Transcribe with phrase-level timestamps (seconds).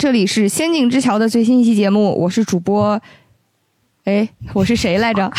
[0.00, 2.98] 这里是《仙境之桥》的最新一期节目，我是主播。
[4.04, 5.30] 哎，我是谁来着？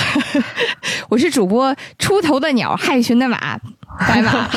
[1.10, 3.58] 我是主播出头的鸟，害群的马，
[4.08, 4.48] 白马。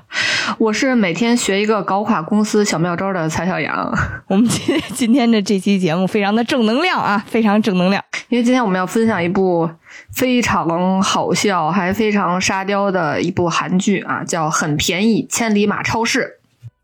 [0.56, 3.94] 我是每天学一个搞垮公司小妙招的蔡小阳。
[4.28, 8.02] 我们今今天的这期节目非常的正能量啊，非常正能量。
[8.30, 9.68] 因为今天我们要分享一部
[10.14, 16.38] 非常好笑还非常沙雕的一部韩剧啊，叫《很便宜千里马超市》。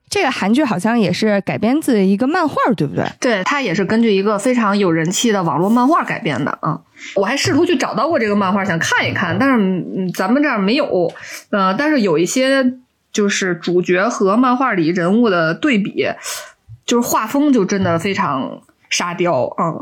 [0.08, 3.04] 这个韩剧好像也是改编自一个漫画，对不对？
[3.20, 6.80] 对，它也是根据一个非常有人气的网络漫画改编的啊。
[7.14, 11.12] 我还试图去找到过这个漫画，想看一看，但是咱们这儿没有。
[11.50, 12.74] 呃，但是有一些
[13.12, 16.06] 就是主角和漫画里人物的对比，
[16.86, 19.74] 就是画风就真的非常沙雕啊。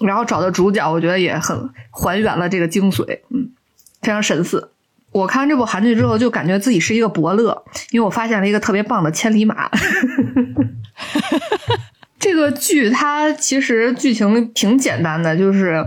[0.00, 3.50] 然后找的主角，我觉得也很还原了这个精髓，嗯，
[4.02, 4.70] 非常神似。
[5.16, 9.70] 我看完这部韩剧之后，就感觉自己是一个伯乐，因为我发现了一个特别棒的千里马。
[12.20, 15.86] 这个剧它其实剧情挺简单的，就是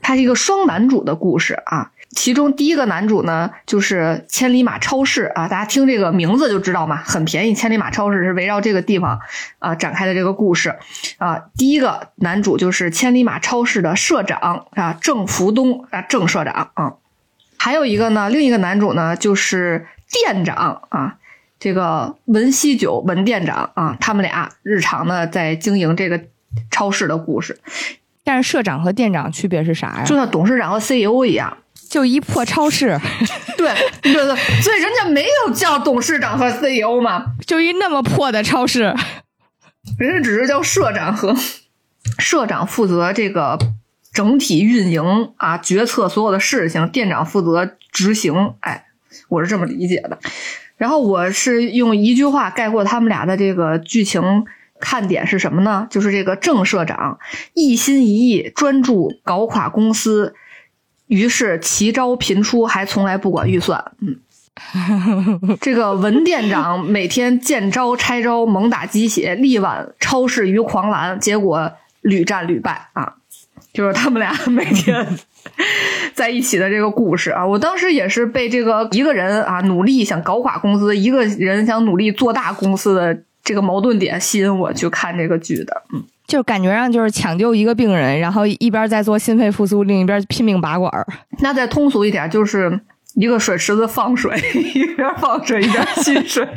[0.00, 1.90] 它是一个双男主的故事啊。
[2.12, 7.54] 其中第一个男主呢，就是千里马超市啊，大家听这个名字就知道嘛，很便宜。
[7.54, 9.20] 千里马超市是围绕这个地方
[9.58, 10.74] 啊展开的这个故事
[11.18, 11.42] 啊。
[11.58, 16.94] 第一个男主就是千里马超市的社长啊，郑福东啊，郑社长啊。
[17.58, 21.16] 还有一个呢，另一个男主呢就是店长啊，
[21.58, 26.20] 这个文西九文店长啊，他们俩日常呢在经营这个
[26.70, 27.58] 超市的故事。
[28.24, 30.04] 但是社长和店长区别是啥呀？
[30.04, 31.56] 就像董事长和 CEO 一样，
[31.88, 32.98] 就一破超市。
[33.56, 38.94] 对 对对，所以人家没有叫董事长和 CEO 嘛，就一那么破的超市，
[39.98, 41.34] 人家只是叫社长和
[42.18, 43.58] 社长负责这个。
[44.16, 48.54] 整体运营啊，决策所有的事情，店长负责执行。
[48.60, 48.86] 哎，
[49.28, 50.18] 我是这么理解的。
[50.78, 54.22] 然后我是用一句话概括他们俩的这个剧情
[54.80, 55.86] 看点是什么呢？
[55.90, 57.18] 就是这个郑社长
[57.52, 60.34] 一心一意专注搞垮公司，
[61.08, 63.92] 于是奇招频出，还从来不管预算。
[64.00, 64.16] 嗯，
[65.60, 73.16] 这个文店长每天见招拆招，猛打鸡血，力挽超市于狂澜，结果屡战屡败啊。
[73.76, 75.06] 就是他们俩 每天
[76.14, 85.82] 在一起的这个故事啊，我当时也是被这个一个人啊努力想搞垮公司，一个人想努力做大公司的这个矛盾点吸引我去看这个剧的。
[85.92, 91.06] 嗯，就感觉上就是抢救一个病人，然后一边在做心肺复苏，另一边拼命拔管儿。
[91.40, 92.80] 那再通俗一点，就是
[93.14, 94.34] 一个水池子放水，
[94.74, 96.48] 一边放水一边吸水。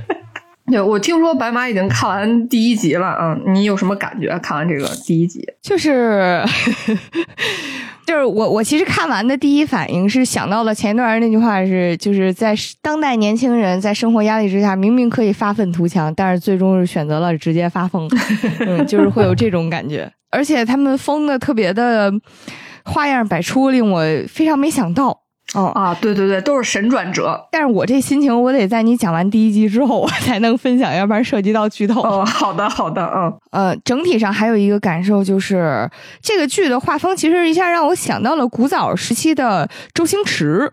[0.69, 4.37] 对，我听说白马已经看完第一集了，嗯，你有什么感觉？
[4.39, 6.43] 看完这个第一集，就是，
[8.05, 18.07] 就是我我其实看完的第一反应是想到了前一段那句话是，就是在当代年轻人在生活压力之下，明明可以发愤图强，但是最终是选择了直接发疯，
[18.65, 22.11] 嗯，就是会有这种感觉，而且他们疯的特别的
[22.85, 25.21] 花样百出，令我非常没想到。
[25.55, 27.43] 哦啊，对对对，都是神转折。
[27.51, 32.01] 但是我这心情，我得在你讲完第一集之后，我才能分享，要不然涉及到剧透。
[32.01, 35.89] 哦，好的好的，嗯呃，整体上还有一个感受就是，
[36.21, 40.71] 这个剧的画风其实一下让我想到了古早时期的周星驰，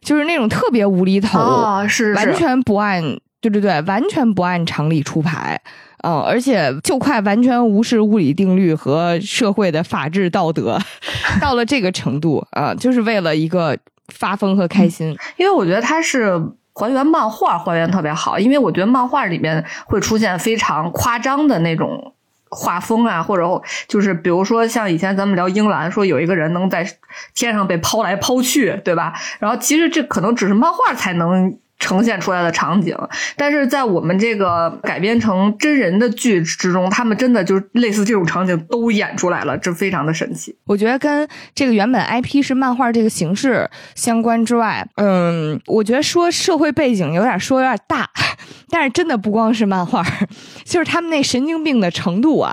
[0.00, 3.00] 就是那种特别无厘头，是完全不按
[3.40, 5.60] 对对对，完全不按常理出牌，
[6.02, 10.76] 嗯，而且就快完全无视物理定律和社会的法治道德，
[11.40, 13.78] 到了这个程度啊，就是为了一个。
[14.12, 16.40] 发疯和开心，因为我觉得它是
[16.74, 18.38] 还原漫画，还原特别好。
[18.38, 22.14] 因为我觉得漫画里面会出现非常夸张的那种
[22.48, 26.86] 画风啊，或者就是比如说像以前咱们聊英兰，说有一个人能在
[27.34, 29.14] 天上被抛来抛去，对吧？
[29.38, 31.58] 然后其实这可能只是漫画才能。
[31.78, 32.96] 呈现出来的场景，
[33.36, 40.56] 但是在我们这个改编成真人的剧之中，他们真的就类似这种场景都演出来了，这非常的神奇。
[40.64, 48.08] 我觉得跟这个原本 IP 是漫画这个形式相关之外，嗯，我觉得说社会背景有点说有点大，
[48.70, 50.04] 但是真的不光是漫画，
[50.64, 52.52] 就是他们那神经病的程度啊，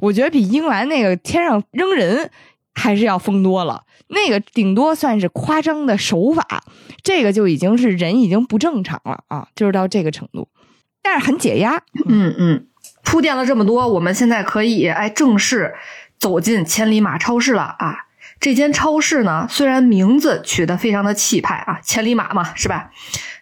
[0.00, 2.30] 我觉得比英兰那个天上扔人
[2.74, 3.84] 还是要疯多了。
[4.08, 6.64] 那个顶多算是夸张的手法，
[7.02, 10.48] 这个就已经是人已经不正常了啊，就是到这个程度，
[11.02, 11.82] 但是很解压。
[12.06, 12.66] 嗯嗯，
[13.02, 15.74] 铺垫了这么多，我们现在可以哎正式
[16.18, 18.06] 走进千里马超市了啊！
[18.38, 22.90] 这间超市呢，虽然名字取得非常的气派啊，千里马嘛，是吧？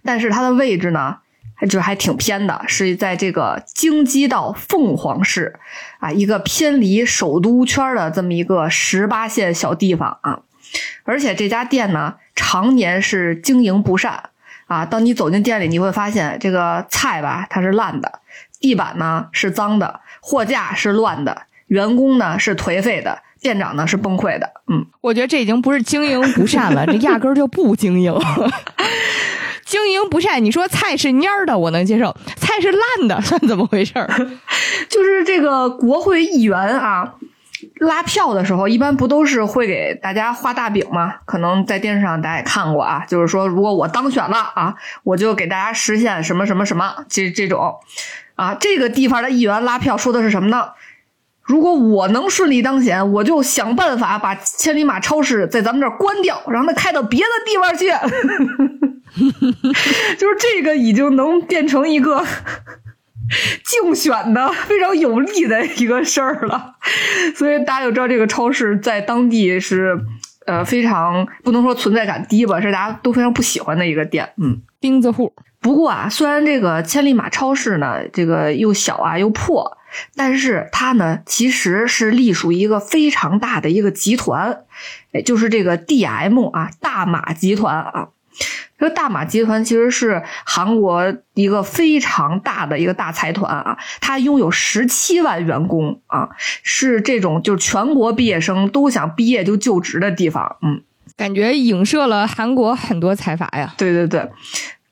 [0.04, 1.18] 但是它的位置呢，
[1.68, 5.58] 就还挺偏的，是在这个京畿道凤凰市
[5.98, 10.40] 啊，一个偏离首都圈的这么一个十八线小地方啊。
[11.04, 14.30] 而且这家店呢，常年是经营不善
[14.66, 14.86] 啊。
[14.86, 18.08] 当你走进店里，你会发现这个菜吧，它是烂的；
[18.60, 24.48] 地板呢是脏的，货架是乱的，员工呢是颓废的，店长呢是崩溃的。
[24.68, 28.14] 嗯，我觉得这已经不是经营不善了，这压根儿就不经营。
[29.70, 34.08] 经营不善，你说菜是蔫儿的，我能接受；菜是烂的， 算怎么回事儿？
[34.90, 37.14] 就是这个国会议员啊，
[37.78, 41.14] 拉票的时候，一般不都是会给大家画大饼吗？
[41.24, 44.74] 可能在电视上大家也看过啊，就是说，如果我当选了啊，
[45.04, 47.76] 我就给大家实现什么什么什么，这这种
[48.34, 50.70] 啊，这个地方的议员拉票说的是什么呢？
[51.42, 57.92] 如果我能顺利当选，我就想办法把千里马超市在咱们这儿关掉，让它开到别的地方去。
[60.18, 62.24] 就是这个已经能变成一个
[63.64, 66.74] 竞选的非常有利的一个事儿了，
[67.36, 70.00] 所以大家就知道这个超市在当地是
[70.46, 74.32] 呃非常不能说存在感低吧，是大家都非常不喜欢的一个店。
[74.36, 75.32] 嗯，钉子户。
[75.60, 79.76] 不过啊，虽然这个千里马超市呢，这个又小啊又破，
[80.16, 84.64] 但是它呢其实是隶属一个非常大的一个集团，
[85.12, 88.08] 哎，就是这个 D.M 啊大马集团啊。
[88.78, 96.28] 这个大马集团其实是韩国一个非常大的一个大财团啊，它拥有十七万员工啊，
[96.62, 100.56] 是这种就是全国毕业生都想毕业就就职的地方。
[100.62, 100.82] 嗯，
[101.16, 103.74] 感觉影射了韩国很多财阀呀。
[103.76, 104.26] 对对对。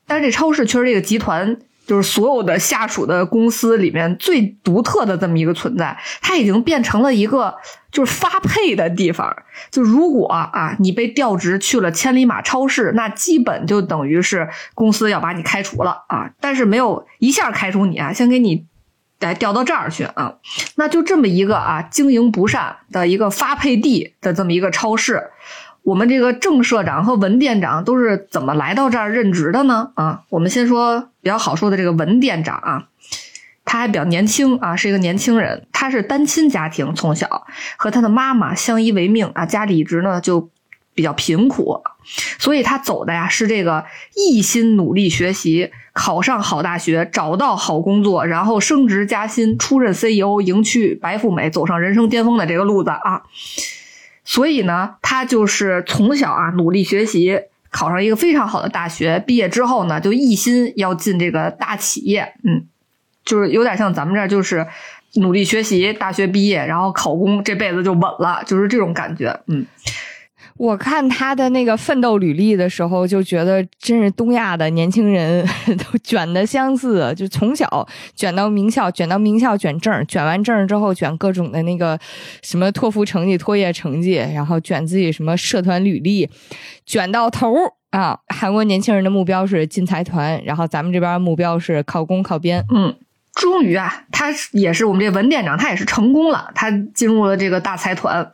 [0.06, 1.58] 但是这超市确实这个集团
[1.88, 7.56] 就是所有的下属的公司里面最独特的这么一个存在，它已经变成了一个
[7.90, 9.34] 就是发配的地方。
[9.70, 16.30] 就如果啊你被调职去了千里马超市，那基本就等于是公司要把你开除了啊。
[16.40, 18.66] 但是没有一下开除你啊，先给你
[19.20, 20.34] 来调到这儿去啊。
[20.76, 25.30] 那就这么一个啊经营不善的一个发配地的这么一个超市。
[25.88, 29.90] 我们这个郑社长和文店长都是怎么来到这儿任职的呢？
[29.94, 32.88] 啊，我们先说比较好说的这个文店长啊，
[33.64, 37.46] 他还比较年轻啊，是一个年轻人，他是单亲家庭，从小
[37.78, 40.50] 和他的妈妈相依为命啊，家里一直呢就
[40.92, 41.80] 比较贫苦，
[42.38, 53.22] 所以他走的呀是这个一心努力学习，考上好大学，找到好工作，然后升职加薪，出任 CEO，迎娶白富美，走上人生巅峰的这个路子啊。
[54.30, 62.66] 所以呢，他就是从小啊努力学习，考上一个非常好的大学，毕业之后呢，就一心要进这个大企业，嗯，
[63.24, 64.66] 就是有点像咱们这儿，就是
[65.14, 69.64] 努力学习，大学毕业，然后考公，这辈子就稳了，就是这种感觉，嗯。
[70.58, 75.46] 我看他的那个奋斗履历的时候，就觉得真是东亚的年轻人
[75.78, 81.98] 都卷的相似，就从小卷到名校，卷到名校卷证，卷完证之后卷各种的那个
[82.42, 86.28] 什么托福成绩、托业成绩，然后卷自己什么社团履历，
[86.84, 87.54] 卷到头
[87.90, 88.18] 啊！
[88.34, 92.64] 韩国年轻人的目标是进财团，然后咱们这边目标是考公考编。
[92.74, 92.94] 嗯，
[93.32, 98.32] 终于啊，他也是我们这文店长，他也是成功了，他进入了这个大财团。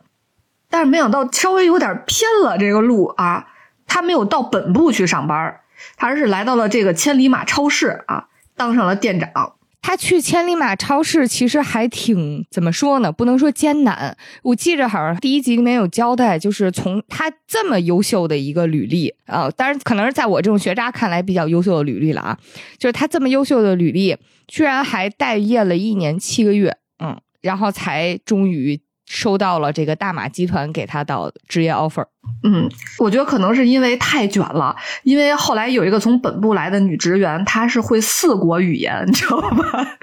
[0.69, 3.47] 但是没想到稍微有点偏了这个路啊，
[3.87, 5.59] 他没有到本部去上班，
[5.95, 9.53] 他而是来到了这个千里马超市啊，当上了店长。
[9.81, 13.11] 他去千里马超市其实还挺怎么说呢？
[13.11, 14.17] 不能说艰难。
[14.41, 22.37] 我记着好像第一集里面有交代，就是从他这么优秀的一个履历啊，当然可能是在我这种学渣看来比较优秀的履历了啊，
[22.79, 28.81] 就是他这么优秀的履历，居然还待业了一年七个月，嗯，然后才终于。
[29.05, 32.05] 收到了这个大马集团给他的职业 offer，
[32.43, 32.69] 嗯，
[32.99, 39.97] 我觉得可能是因为太卷了，因为后来有一个从本部来的女职员，她是会四国语言，你知道吧？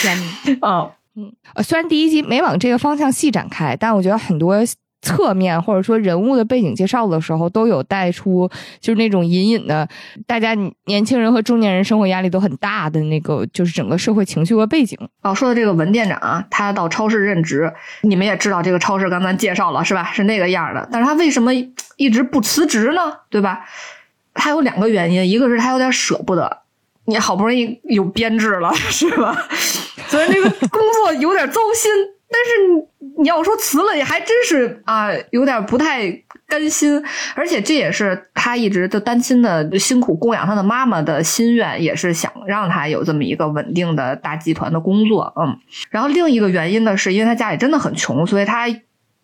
[0.00, 0.18] 天，
[0.62, 4.56] 哦，嗯，虽然第一集没往这个方向细展开，但我觉得很多。
[5.00, 8.50] 侧面或者说人物的背景介绍的时候，都有带出
[8.80, 9.88] 就是那种隐隐的，
[10.26, 10.54] 大家
[10.86, 14.98] 年轻人和中年人生活压力都很大的那个，就是整个社会情绪和背景。
[15.22, 20.10] 哦，说的这个文店长啊，他到超市任职，你们也知道这个超市刚才介绍了是吧？
[20.12, 21.52] 是那个样的，但是他为什么
[21.96, 23.00] 一直不辞职呢？
[23.30, 23.64] 对吧？
[24.34, 26.58] 他有两个原因，一个是他有点舍不得，
[27.04, 29.36] 你好不容易有编制了是吧？
[30.08, 31.90] 所以那个工作有点糟心。
[32.30, 36.10] 但是你要说辞了，也还真是啊，有点不太
[36.46, 37.02] 甘心。
[37.34, 45.32] 而且这也是他一直的担心的辛苦供养他的妈妈的心愿，也是想让他有这么一个稳定的大集团的工作。
[45.40, 45.58] 嗯，
[45.90, 48.66] 然后另一个原因呢，是因为他家里真的很穷，所以他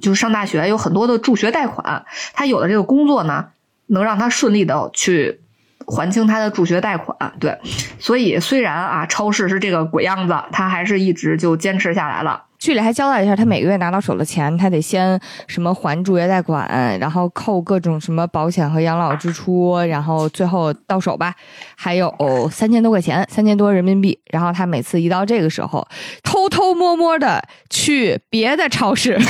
[0.01, 2.07] 就上大学有很多的助学贷款。
[2.33, 3.49] 他有了这个工作呢，
[3.89, 5.41] 能让他顺利的去
[5.87, 7.35] 还清他的助学贷款。
[7.39, 7.59] 对，
[7.99, 12.45] 所以虽然啊，超市是这个鬼样子，他还是一直就坚持下来了。
[12.65, 16.67] 剧里还交代一下，他每个月拿到手的钱，他得先什么还助学贷款，
[16.99, 21.35] 然后扣各种什么保险和养老支出，然后最后到手吧，
[21.77, 22.11] 还有
[22.51, 24.19] 三千多块钱，三千多人民币。
[24.31, 25.87] 然后他每次一到这个时候，
[26.23, 29.21] 偷偷摸摸的去别的超市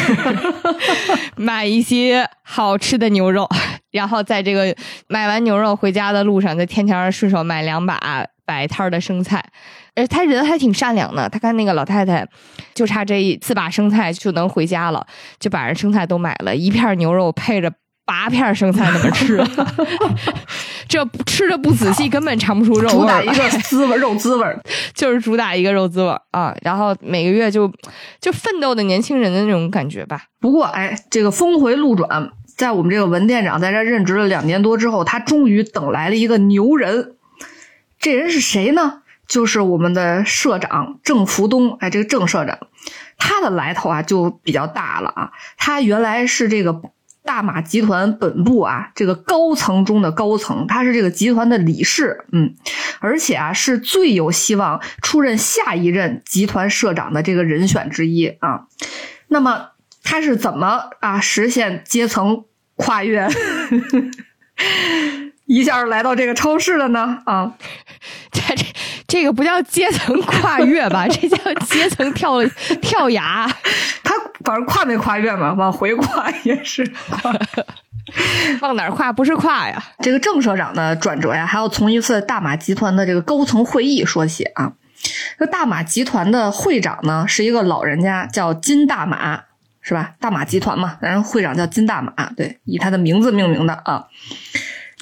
[1.34, 3.48] 买一些好吃的牛肉，
[3.90, 4.72] 然后在这个
[5.08, 9.44] 买完牛肉回家的路上，在天桥上顺手买两把摆摊的生菜。
[9.94, 11.28] 呃，他人还挺善良的。
[11.28, 12.26] 他看那个老太太，
[12.74, 15.06] 就差这一四把生菜就能回家了，
[15.38, 17.72] 就把人生菜都买了，一片牛肉配着
[18.04, 19.42] 八片生菜那么吃。
[20.86, 22.88] 这吃的不仔细，根本尝不出肉味。
[22.98, 24.46] 主打一个滋味，肉滋味，
[24.94, 26.54] 就是主打一个肉滋味啊。
[26.62, 27.72] 然后每个月就
[28.20, 30.24] 就奋斗的年轻人的那种感觉吧。
[30.40, 37.13] 不过，哎，这个峰回路转，在我们这个文店长在这任职了两年多之后，他终于等来了一个牛人。
[38.04, 39.00] 这人是谁呢？
[39.26, 42.58] 就是我们的社长郑福东，哎，这个郑社长，
[43.16, 45.32] 他的来头啊就比较大了啊。
[45.56, 46.82] 他原来是这个
[47.24, 52.54] 大马集团本部啊这个高层中的高层，他是这个集团的理事，嗯，
[53.00, 58.66] 而且啊是最有希望出任下一任集团社长的这个人选之一啊。
[59.28, 59.70] 那么
[60.02, 62.44] 他是怎么啊实现阶层
[62.76, 63.26] 跨越？
[65.54, 67.18] 一下来到这个超市了呢？
[67.26, 67.52] 啊，
[68.32, 68.66] 这这
[69.06, 71.06] 这个不叫阶层跨越吧？
[71.06, 72.44] 这叫阶层跳
[72.82, 73.48] 跳崖。
[74.02, 77.32] 他反正跨没跨越嘛，往回跨也是跨。
[78.60, 79.82] 往哪儿跨不是跨呀？
[80.00, 84.72] 这个郑社长的转折呀，还要从一次大马集团的这个高层会议说起啊。
[85.38, 89.44] 这大马集团的会长呢，是一个老人家，叫金大马，
[89.80, 90.12] 是吧？
[90.18, 94.04] 大马集团嘛，然后会长叫金大马，对，以他的名字命名的啊。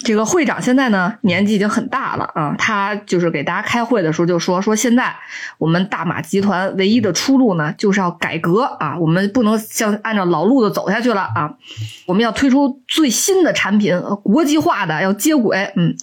[0.05, 5.15] 这个会长现在呢年纪已经很大了啊，他就是给大家开会的时候就说说现在
[5.59, 11.55] 我们大马集团唯一的出路呢就是要改革啊，我们不能像按照老路子走下去了啊，
[12.07, 15.95] 我们要推出最新的产品，国际化的要接轨，嗯，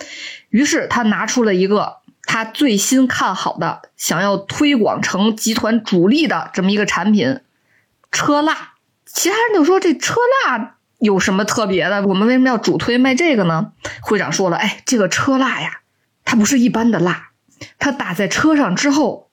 [0.49, 7.39] 于是他拿出了一个他最新看好的，想要推广成集团主力的这么一个产品——
[8.11, 8.73] 车蜡。
[9.05, 10.15] 其他人就说这车
[10.47, 10.75] 蜡。
[10.99, 12.05] 有什么特别的？
[12.05, 13.71] 我们为什么要主推卖这个呢？
[14.01, 15.79] 会长说了，哎，这个车蜡呀，
[16.25, 17.29] 它不是一般的蜡，
[17.77, 19.29] 它打在车上之后，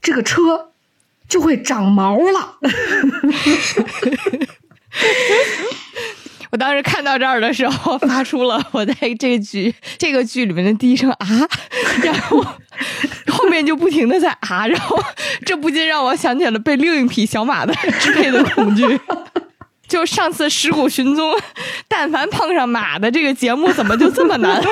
[0.00, 0.70] 这个车
[1.28, 2.58] 就会长毛了。
[6.50, 11.26] 我当时看到这儿的时候，发出了我在这个剧这个剧里面的第一声啊，
[12.02, 12.42] 然后
[13.26, 14.98] 后面就不停的在啊，然后
[15.44, 18.98] 这不禁让我想起了被另一匹小马的支配的恐惧。
[19.88, 21.32] 就上次尸骨寻踪，
[21.88, 24.62] 但凡碰上马的这个节目，怎么就这么难？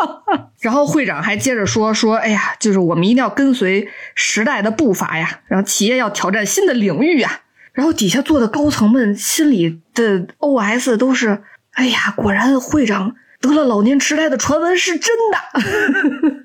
[0.60, 7.40] 然后会长还接着说说，哎呀，就是我们一定要跟随时代的步伐呀，然后企业要挑战新的领域呀。
[7.72, 15.60] 然后底下坐的高层们心里的 OS 都是，哎呀，果然会长得了老年痴呆的传闻是真的。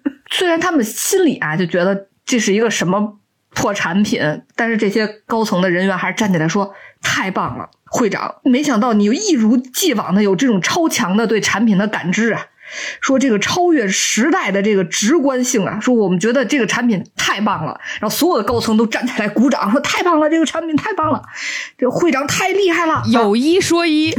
[0.29, 3.17] 虽然他们心里啊就觉得这是一个什么
[3.55, 4.21] 破产品，
[4.55, 6.73] 但是这些高层的人员还是站起来说。
[7.05, 8.37] 太棒了，会长！
[8.43, 12.47] 没想到你一如既往的有这种超强的对产品的感知啊！
[13.01, 15.79] 说这个超越时代的这个直观性啊！
[15.79, 21.21] 说我们觉得这个产品太棒了，然后所有的高层都站起来鼓掌，说太棒了，这个产品太棒了，
[21.77, 23.03] 这个会长太厉害了！
[23.11, 24.11] 有一说一，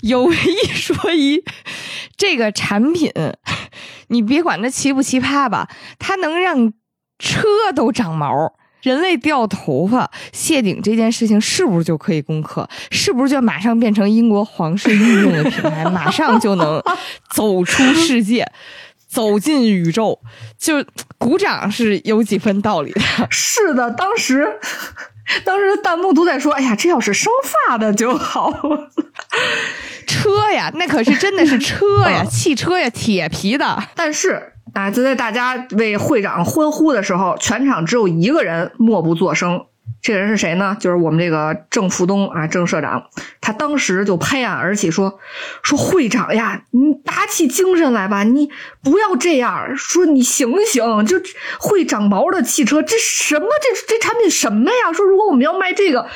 [0.00, 0.36] 有一
[0.72, 1.44] 说一，
[2.16, 3.12] 这个产品，
[4.08, 6.72] 你别管它奇不奇葩吧，它能让
[7.18, 7.44] 车
[7.74, 8.54] 都长毛。
[8.86, 12.68] 人类掉头发谢顶这件事情是不是就可以攻克？
[12.92, 15.84] 是不是就马上变成英国皇室御用的品牌？
[15.90, 16.80] 马上就能
[17.28, 18.48] 走出世界，
[19.08, 20.20] 走进宇宙？
[20.56, 20.84] 就
[21.18, 23.00] 鼓掌是有几分道理的。
[23.28, 24.46] 是的，当时
[25.44, 27.32] 当时弹幕都在说：“哎呀，这要是生
[27.66, 28.52] 发的就好。”
[30.06, 33.82] 车呀，那可是真的是车呀， 汽车呀，铁皮的。
[33.96, 34.52] 但是。
[34.76, 34.90] 啊！
[34.90, 39.64] 就在大家为会长欢呼的时候，全场只有一个人默不作声。
[40.02, 40.76] 这个人是谁呢？
[40.78, 43.06] 就是我们这个郑福东啊，郑社长。
[43.40, 45.18] 他当时就拍案而起说
[45.62, 48.50] ：“说会长呀，你打起精神来吧，你
[48.82, 51.06] 不要这样说，你醒醒！
[51.06, 51.16] 就
[51.58, 53.46] 会长毛的汽车，这什么？
[53.62, 54.92] 这这产品什么呀？
[54.92, 56.06] 说如果我们要卖这个，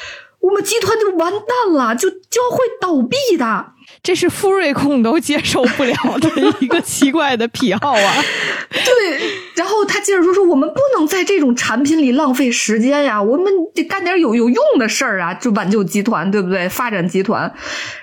[0.41, 3.73] 我们集团就完蛋了，就就会倒闭的。”
[4.03, 6.31] 这是富瑞控都接受不了的
[6.61, 8.15] 一个奇怪的癖好啊！
[8.71, 9.21] 对，
[9.55, 16.69] 然后他接着说：“说我们不能在这种产品里浪费时间呀，我们得干点有有用的事儿啊，就挽救集团，对不对？
[16.69, 17.53] 发展集团。”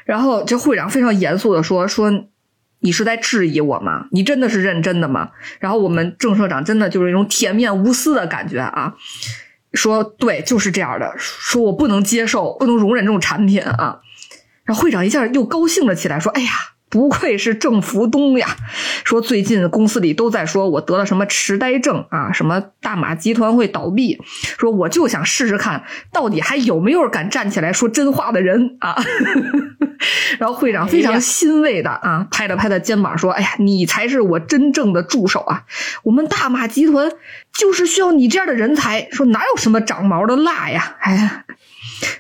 [0.06, 2.12] 然后这会长非常严肃的说：“说
[2.82, 4.06] 你是在质疑我吗？
[4.12, 8.94] 你真的是认真的吗？”然后我们郑社长真的就是一种铁面无私的感觉啊。
[9.74, 14.00] 说对，就是这样的，说我不能接受，不能容忍这种产品啊。
[14.68, 16.52] 然后会长一下又高兴了起来，说：“哎呀。”
[16.90, 18.56] 不愧是郑福东呀！
[19.04, 24.18] 说最近公司里都在说我得了什么痴呆症啊，什么大马集团会倒闭。
[24.58, 25.84] 说我就想试试看，
[26.14, 28.96] 到底还有没有敢站起来说真话的人啊！
[30.40, 35.64] 然后会长非常欣慰的啊，拍了拍他肩膀说：“哎呀，你才是我真正的助手啊！
[36.04, 37.12] 我们大马集团
[37.54, 39.10] 就是需要你这样的人才。
[39.12, 40.96] 说哪有什么长毛的蜡呀？
[41.02, 41.44] 哎呀！”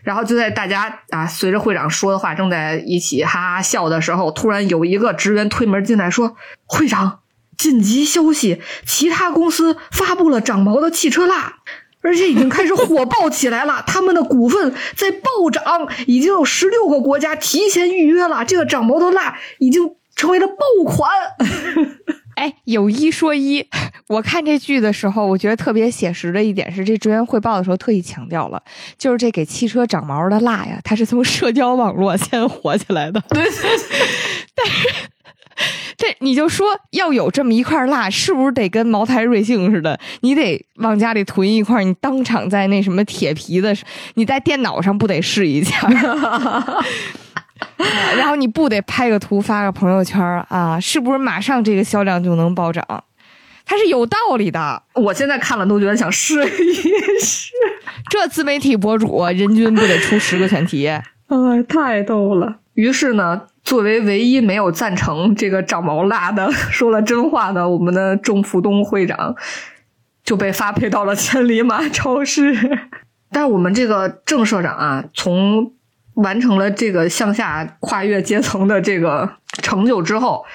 [0.03, 7.19] 然后就在大家啊，随着会长说的话，正在一起哈哈笑的时候，突然有一个职员推门进来，说：“会长，
[7.57, 11.55] 紧急消息，其他公司发布了长毛的汽车蜡，
[12.01, 15.63] 而且已经开始火爆起来了，他们的股份在暴涨，
[16.05, 20.55] 已经有十六个国家提前预约了，这个长毛的蜡已经成为了爆
[20.85, 21.09] 款。”
[22.37, 23.65] 哎，有一说一，
[24.07, 28.61] 我看这剧的时候，我觉得特别写实的一点是，这职员汇报的时候特意强调了，
[28.95, 33.19] 就是这给汽车长毛的蜡呀，它是从社交网络先火起来的。
[33.29, 33.43] 对，
[34.53, 34.87] 但是
[35.97, 39.99] 这你就说要有这么一块蜡，是不是得跟茅台瑞幸似的？
[40.21, 43.75] 你得往家里囤一块，你当场在那什么铁皮的，
[44.13, 45.89] 你在电脑上不得试一下？
[48.15, 50.79] 然后你不得拍个图发个朋友圈啊？
[50.79, 52.85] 是不是马上这个销量就能暴涨？
[53.65, 54.81] 它是有道理的。
[54.93, 56.73] 我现在看了都觉得想试一
[57.19, 57.51] 试。
[58.09, 60.87] 这自媒体博主人均不得出十个选题？
[60.87, 61.03] 哎，
[61.67, 62.59] 太逗了。
[62.75, 69.35] 于是呢，作为唯一没有赞成这个长毛蜡的说了真话的我们的郑福东会长，
[70.23, 72.55] 就被发配到了千里马超市。
[73.29, 75.73] 但是我们这个郑社长啊，从
[76.17, 79.27] 完成了这个向下跨越阶层的这个
[79.63, 80.45] 成就之后，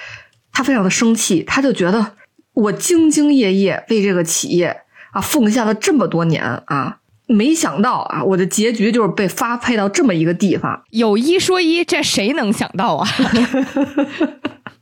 [0.51, 2.13] 他非常的生气，他就觉得
[2.53, 10.83] 我兢兢业业为这个企业啊奉献了这么多年啊，没想到啊我的结局就是被发配到这么一个地方。
[10.91, 13.07] 有一说一，这谁能想到啊？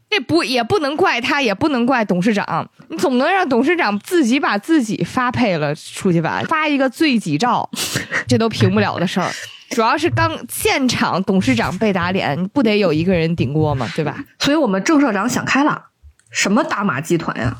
[0.09, 6.43] 这不也不能怪他，也不能怪董事长，你总能让董事长自己把自己发配了出去吧？
[6.49, 7.69] 发一个罪己诏，
[8.27, 9.31] 这都平不了的事儿。
[9.71, 13.89] 主要是刚现场董事长被打脸，不得有一个人顶锅吗？
[13.95, 14.23] 对吧？
[14.39, 15.85] 所以我们郑社长想开了，
[16.29, 17.57] 什么大马集团呀，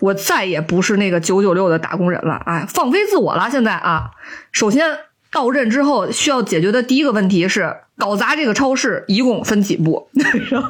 [0.00, 3.48] 我再也不是那个九九六的打工人了，哎，放飞自我了。
[3.50, 4.10] 现在啊，
[4.52, 4.84] 首先
[5.32, 10.08] 到任之后需要解决的第一个问题是搞砸这个超市，一共分几步？
[10.50, 10.68] 然 后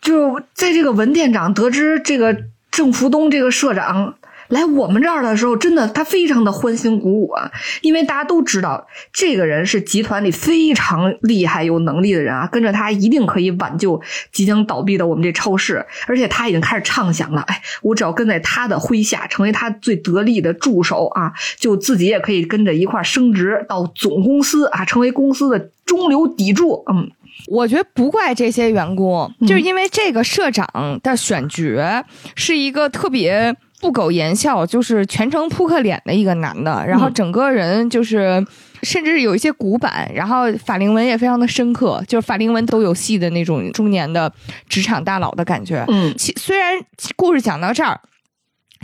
[0.00, 4.14] 就在这个文店长得知这个郑福东这个社长。
[4.48, 7.50] 来我们这儿的时候，真的他非常的欢欣鼓舞啊，
[7.82, 14.00] 因为大家都知道这个人是集团里非常厉害、有能力的人啊，跟着他一定可以挽救
[14.32, 26.82] 即将倒闭的我们这超市，而且他已经开始畅想了，哎，我只要跟在他的麾下，成为他最得力的助手啊，就自己也可以跟着一块升职到总公司啊，成为公司的中流砥柱。
[26.90, 27.10] 嗯，
[27.48, 33.54] 我觉得不怪这些员工，就是因为这个社长的选角是一个特别。
[33.80, 38.44] 不苟言笑，就是全程扑克脸的一个男的，然后整个人就是，
[38.82, 44.32] 甚至有一些古板，然后法令纹也非常的深刻，就是法令纹都有戏的那种中年的
[44.68, 45.84] 职场大佬的感觉。
[45.88, 46.74] 嗯，虽然
[47.14, 48.00] 故事讲到这儿，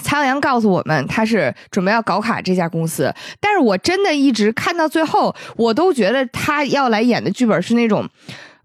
[0.03, 8.09] 曹阳告诉我们他是准备要搞卡这家公司，但是我真的一直看到最后，我都觉得他要来演的剧本是那种。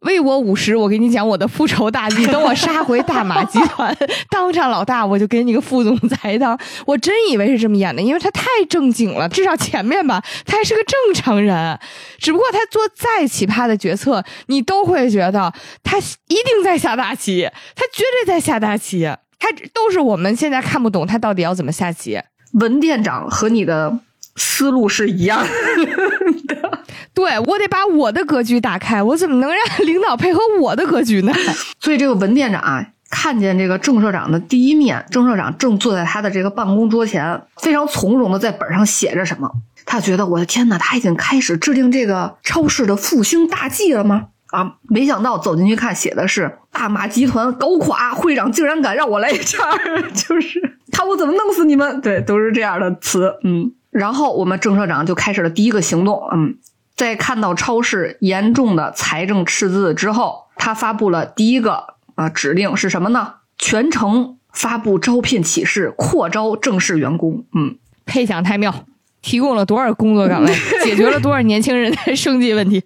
[0.02, 2.26] 为我五十，我给你讲我的复仇大计。
[2.28, 3.96] 等我杀回大马集团，
[4.30, 6.58] 当上老大，我就给你个副总裁当。
[6.86, 9.28] 我真以为是这么演的，因为他太正经了。
[9.28, 11.78] 至少前面吧，他还是个正常人。
[12.18, 19.10] 只不过他做再奇葩的决策，你都会觉得他一定在下大棋，他绝对在下大棋。
[19.38, 22.20] 他都是我们现在看不懂他到底要怎么下棋。
[22.54, 24.00] 文店长和你的
[24.36, 26.79] 思路是一样的。
[27.14, 31.34] 对我得把我的格局打开，我怎么能让领导配合我的格局呢？
[31.80, 39.52] 所以这个文店长啊，看见这个郑社长的第一面，郑社长正坐在他的这个办公桌前，非常从容的在本上写着什么。
[39.86, 44.28] 他觉得我的天哪，他已经开始制定这个超市的复兴大计了吗？
[44.52, 50.60] 啊，没想到走进去看，写的是大马集团搞垮，会长竟然敢让我来这儿，就是
[50.92, 52.02] 看我怎么弄死你们。
[52.02, 53.36] 对，都是这样的词。
[53.44, 56.22] 嗯，然后我们郑社长就开始了第一个行动。
[56.34, 56.58] 嗯。
[57.00, 63.36] 在看到超市严重的财政赤字之后，他发布了第一个啊指令是什么呢？
[63.58, 67.46] 全城发布招聘启事，扩招正式员工。
[67.56, 68.84] 嗯，配享太妙。
[69.22, 72.82] 提供了多少工作岗位， 解决了多少年轻人的生计问题。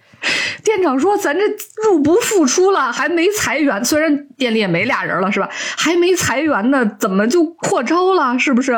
[0.64, 1.42] 店长说：“咱这
[1.88, 3.84] 入不敷出了，还没裁员。
[3.86, 5.48] 虽然店里也没俩人了，是吧？
[5.52, 8.38] 还没裁员呢，怎么就扩招了？
[8.40, 8.72] 是不是？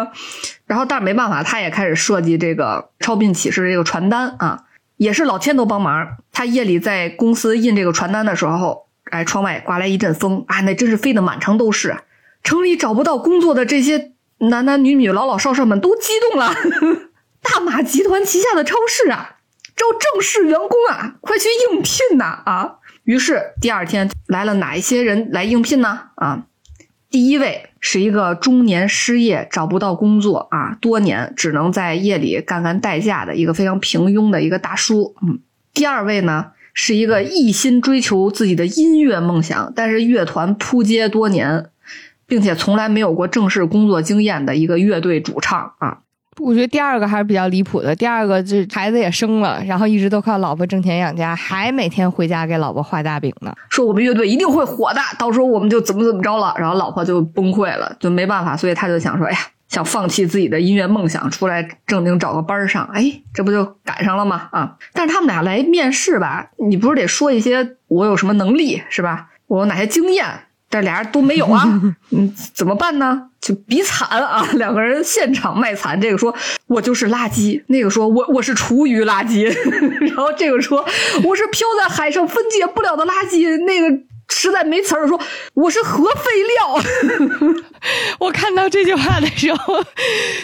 [0.65, 4.63] 然后，但是没办法，他也开始设计这个招聘启事这个传单啊，
[4.97, 6.17] 也是老千都帮忙。
[6.31, 11.97] 他夜里在公司印这个传单的时候，哎，窗外刮来一阵风啊，那真是飞得满城都是。
[12.43, 16.53] 城里找不到工作的这些男男女女、老老少少们都激动了。
[17.41, 19.31] 大马集团旗下的超市啊！”
[19.75, 22.41] 招正式员工啊，快去应聘呐！
[22.45, 25.99] 啊，于是第二天来了哪一些人来应聘呢？
[26.15, 26.45] 啊，
[27.09, 35.15] 第一位是一个中年失业找不到工作啊，多年只能在夜里干干代驾的一个非常平庸的一个大叔。
[35.21, 35.39] 嗯，
[35.73, 41.69] 第二位呢是一个一心追求自己的音乐梦想，但是乐团扑街多年，
[42.27, 45.99] 并且从来没有过正式工作经验的一个乐队主唱啊。
[46.39, 47.95] 我觉得第二个还是比较离谱的。
[47.95, 53.53] 第二个就是孩子也生了，然后一直都靠老婆挣钱养家，还每天回家给老婆画大饼呢。
[53.69, 56.53] 说我们乐队一定会火的，到时候我们就怎么怎么着了。
[56.57, 62.83] 然后老婆就崩溃了，就没办法，所以他就想说，哎呀，想放弃自己的音乐梦想，出来正经找个班上。
[62.93, 64.49] 哎，这不就赶上了吗？
[64.51, 64.75] 啊！
[64.93, 69.29] 但是他们俩来面试吧，你不是得说一些我有什么能力是吧？
[69.47, 70.25] 我有哪些经验？
[70.75, 73.29] 这俩人都没有啊， 嗯，怎么办呢？
[73.41, 74.47] 就比惨啊！
[74.53, 76.35] 两个人现场卖惨，这个说
[76.67, 79.45] 我就是垃圾，那个说我我是厨余垃圾，
[80.07, 80.83] 然后这个说
[81.23, 85.19] 我是漂在海上分解不了的垃圾，那个实在没词儿说
[85.53, 86.21] 我是核废
[86.57, 87.55] 料。
[88.19, 89.83] 我看到这句话的时候，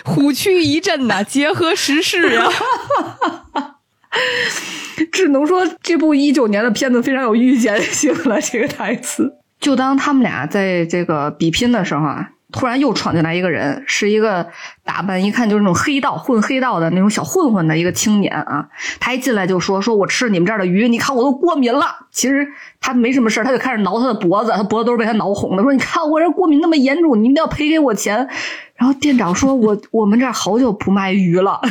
[0.05, 2.51] 虎躯一震呐，结合时事啊，
[5.11, 9.37] 只能说这部一九年的片子非常有预见性了，这个台词。
[9.61, 14.47] 就当他们俩在这个比拼的时候啊，突然又闯进来一个人，是一个
[14.83, 18.67] 打扮一看就是那种黑道混黑道的那种小混混的一个青年啊。
[18.99, 22.45] 他一进来就说：“说我吃你们这儿的鱼，你看我都过敏了。”其实
[22.81, 25.63] 他没什么事他就开始挠他的脖子，他脖子都是被他挠红的。
[25.63, 28.27] 说：“你看我这过敏那么严重，你们要赔给我钱。”
[28.75, 31.61] 然后店长说：“我我们这儿好久不卖鱼了，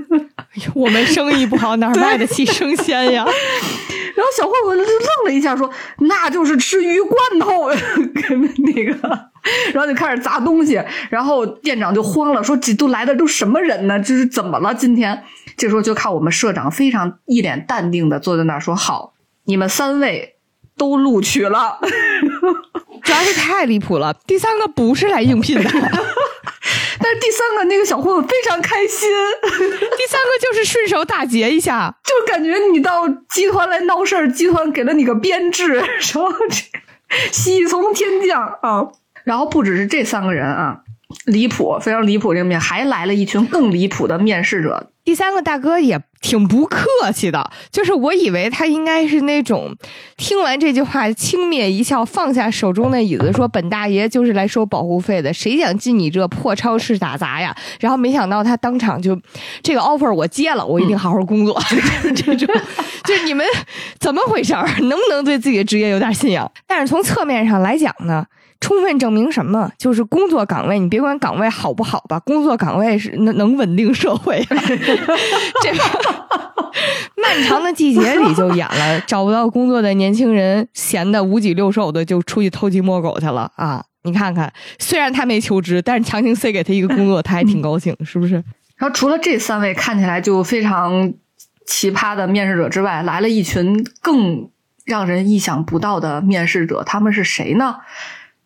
[0.74, 3.26] 我们生意不好，哪卖得起生鲜呀？”
[4.16, 5.70] 然后小混混就愣了一下，说
[6.08, 7.68] ：“那就是吃鱼罐头
[8.14, 8.92] 跟， 那个。”
[9.72, 10.82] 然后就开始砸东西。
[11.10, 14.00] 然后店长就慌了，说：“这都来的都什么人呢？
[14.00, 14.74] 这是怎么了？
[14.74, 15.22] 今天？”
[15.56, 19.12] 这时候就看我们社长非常一脸淡定的坐在那儿说：“好，
[19.44, 20.36] 你们三位
[20.76, 21.78] 都录取了。”
[23.02, 25.70] 主要是太离谱了，第三个不是来应聘的。
[27.06, 29.08] 但是第三个那个小混混非常开心，
[29.48, 36.32] 第三个就是顺手打劫一下，就感觉你到集团来闹事儿，集团给了你个编制， 然后
[37.30, 38.88] 喜从天降啊！
[39.22, 40.80] 然后不只是这三个人啊，
[41.26, 44.90] 离谱，非常离谱，这个面还来了一群更离谱的面试者。
[45.06, 49.72] 第三个大哥也挺不客气的，就是我以为他应该是那种
[50.16, 59.16] 听完这句话轻蔑一笑，放下手中的椅子说：“本大爷就是来收保护费的，谁想进你这破超市打杂呀？”然后没想到他当场就
[59.62, 61.56] 这个 offer 我接了，我一定好好工作。
[62.16, 62.36] 这种
[63.04, 63.46] 就是你们
[64.00, 64.66] 怎么回事儿？
[64.80, 66.50] 能不能对自己的职业有点信仰？
[66.66, 68.26] 但是从侧面上来讲呢？
[68.60, 69.70] 充分证明什么？
[69.78, 74.42] 就是工作岗位，你别管岗位好不好吧，工作岗位是能能稳定社会。
[75.62, 75.72] 这
[77.16, 83.84] 漫长的季节里就演了，找不到工作的年轻人闲的五脊六兽的，就出去偷鸡摸狗去了啊！
[84.02, 88.34] 你看看，虽然他没求职，但是强行塞给他一个工作，他还挺高兴，是不是？
[88.76, 91.12] 然后除了这三位看起来就非常
[91.66, 94.48] 奇葩的面试者之外，来了一群更
[94.84, 97.76] 让人意想不到的面试者，他们是谁呢？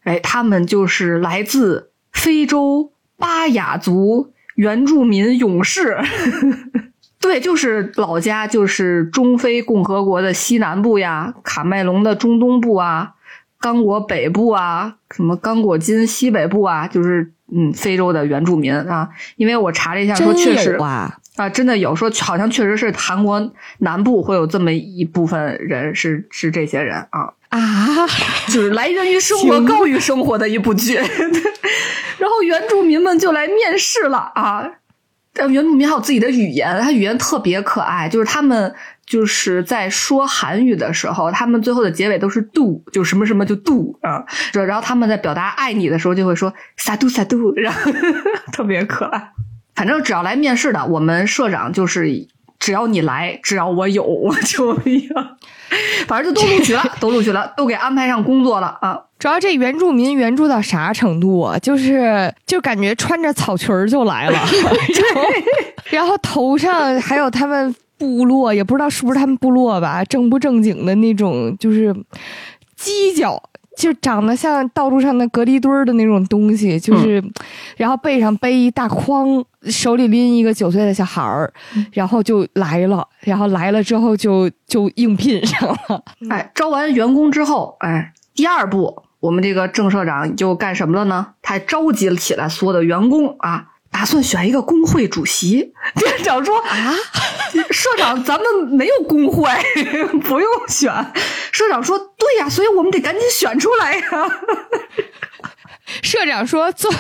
[0.04, 5.98] 哎，他们就是来自非洲巴雅族原住民勇士，
[7.20, 13.12] 对，就是老家就是中非共和国的西南部呀，卡麦隆的中东部啊，
[13.60, 19.08] 刚果北部啊，什么刚果金西北部啊，就是嗯，非洲的原住民啊。
[19.36, 27.34] 因为我查了一下，说确实啊，啊，真的有说，好像确实是韩国南部会有这么一部分人，是是这些人啊。
[27.50, 28.06] 啊，
[28.48, 30.94] 就是来源于生活高于生活的一部剧，
[32.18, 34.64] 然后原住民们就来面试了啊！
[35.48, 38.72] 原住民还有自己的语言，他语言特别可爱，就是他们
[39.06, 47.92] 就是在说韩语的时候，他们最后的结尾都是 do，就什么什么就 do 啊，然后他们在表达爱你的时候就会说 sa do sa do，然后
[48.52, 49.32] 特别可爱。
[49.74, 52.28] 反正只要来面试的，我们社长就是。
[52.60, 55.36] 只要你来，只要我有，我 就要。
[56.06, 59.00] 反正就都录取了， 都录取了，都给安排上工作了啊。
[59.18, 61.58] 主要这原住民援助到啥程度啊？
[61.58, 64.38] 就是就感觉穿着草裙儿就来了，
[65.90, 71.94] 然后头上还有他们部落，也不知道是不是他们部落吧，正不正经的那种，就是
[72.78, 73.42] 犄角。
[73.80, 77.24] 就长得像道路上的隔离墩儿的那种东西，就是，
[77.78, 81.50] 然后背上背一大筐，手里拎一个九岁的小孩儿，
[81.92, 86.04] 然后就来了，然后来了之后就就应聘上了。
[86.28, 91.28] 哎，招完员工之后，哎，第二步，我们这个郑社长就干什么了呢？
[91.40, 93.68] 他召集了起来所有的员工啊。
[93.90, 96.94] 打算选一个工会主席，店长说啊，
[97.70, 99.48] 社长，咱们没有工会，
[100.20, 100.92] 不用选。
[101.52, 104.02] 社长说，对呀，所以我们得赶紧选出来呀。
[106.02, 106.90] 社长说，作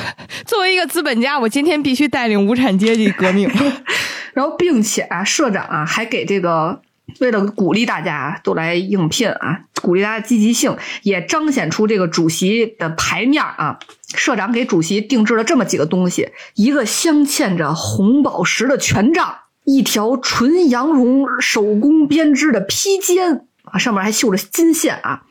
[0.44, 3.48] 作为一个资本家，我今天必须带领无产阶级革命。
[4.34, 6.82] 然后，并且啊，社长啊，还给这个。
[7.18, 13.80] 为了鼓励大家都来应聘啊，鼓励大家积极性，也彰显出这个主席的牌面啊。
[14.14, 25.22] 社长给主席定制了这么几个东西：一个镶嵌着红宝石的权杖，一条纯羊绒手工编织的披肩啊，上面还绣着金线啊。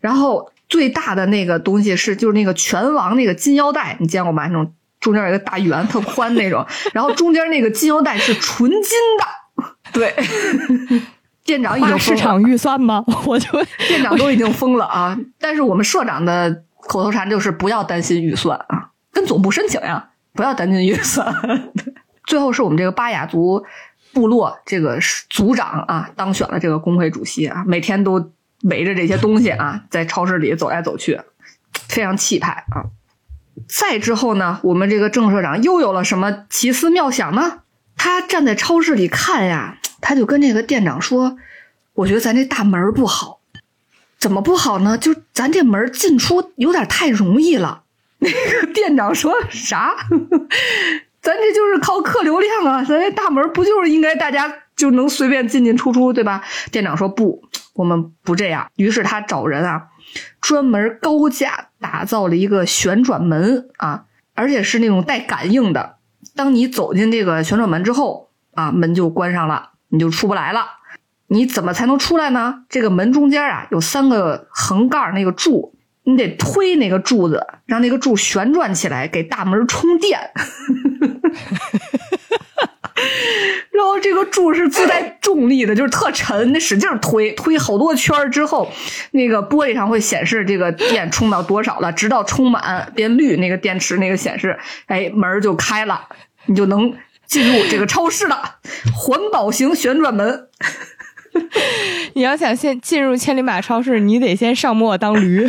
[0.00, 4.46] 然后最大的那个东西是，就是那个拳王那个金腰带，你见过吗？
[4.46, 6.66] 那种中间有一个大圆，特宽那种。
[6.94, 10.14] 然后中间那个金腰带是纯金的，对。
[11.44, 13.04] 店长已经市场预算吗？
[13.26, 13.50] 我就
[13.88, 15.18] 店长都已经疯了啊！
[15.40, 21.34] 但是我们社长的口头禅就是不要担心预算啊，跟总部申请呀，不要担心预算。
[22.26, 23.64] 最后是我们这个巴雅族
[24.12, 24.98] 部落这个
[25.30, 31.20] 族长啊当选了这个工会主席啊，每天都围着这些东西啊在超市里走来走去，
[31.88, 32.84] 非常气派啊。
[33.68, 37.60] 再之后呢，我们这个郑社长又有了什么奇思妙想呢？
[37.96, 39.78] 他站在超市里看呀。
[40.04, 41.36] 他就跟这个店长说
[41.94, 43.38] ：“我觉得咱这大门不好，
[44.22, 44.96] 怎么不好呢？
[44.96, 47.82] 就咱这门进出有点太容易了。
[48.22, 49.96] ”那个店长说啥？
[51.20, 52.84] 咱这就是靠客流量啊！
[52.84, 56.44] 咱这大门不就是应该大家就能随便进进出出，对吧？
[56.70, 57.42] 店长说不，
[57.74, 58.70] 我们不这样。
[58.76, 59.88] 于是他找人啊，
[60.40, 64.04] 专门高价打造了一个旋转门啊，
[64.34, 65.96] 而且是那种带感应的。
[66.36, 69.70] 当你走进这个旋转门之后啊，门就关上了。
[69.88, 70.64] 你就出不来了，
[71.32, 72.64] 你怎么才能出来呢？
[72.68, 80.20] 这个门中间啊有三个横杠，那个柱，你得推那个柱子，让那个柱旋转起来，给大门充电。
[83.72, 88.70] 然后这个柱是自带重力的，就是特沉，那使劲推，推好多圈之后，
[89.12, 96.08] 那个玻璃上会显示这个电充到多少了，直到充满变绿，那个电池那个显示，哎，门就开了，
[96.44, 96.92] 你就能。
[97.24, 98.56] 进入这个超市了，
[98.94, 100.48] 环保型旋转门。
[102.14, 105.48] 你要想先进入千里马超市，你得先上磨当驴。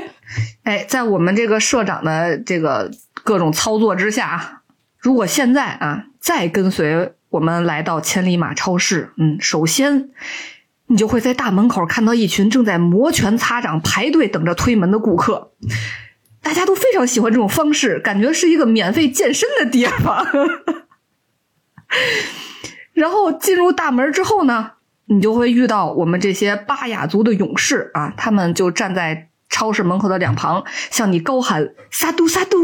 [0.64, 2.90] 哎，在我们这个社长的这个
[3.22, 4.62] 各种操作之下，
[4.98, 10.10] 如果现在啊再跟随我们来到千里马超市，嗯，首先
[10.86, 15.52] 你就会在大门口看到一群正在摩拳擦掌排队等着推门的顾客，
[16.42, 20.26] 大家都非常喜欢这种方式，感觉是一个免费健身的地方。
[22.92, 24.72] 然后进入大门之后呢，
[25.06, 32.58] 你就会遇到我们这些巴雅族的勇士啊，他们就站在超市门口的两旁，向你高喊“撒都撒都”，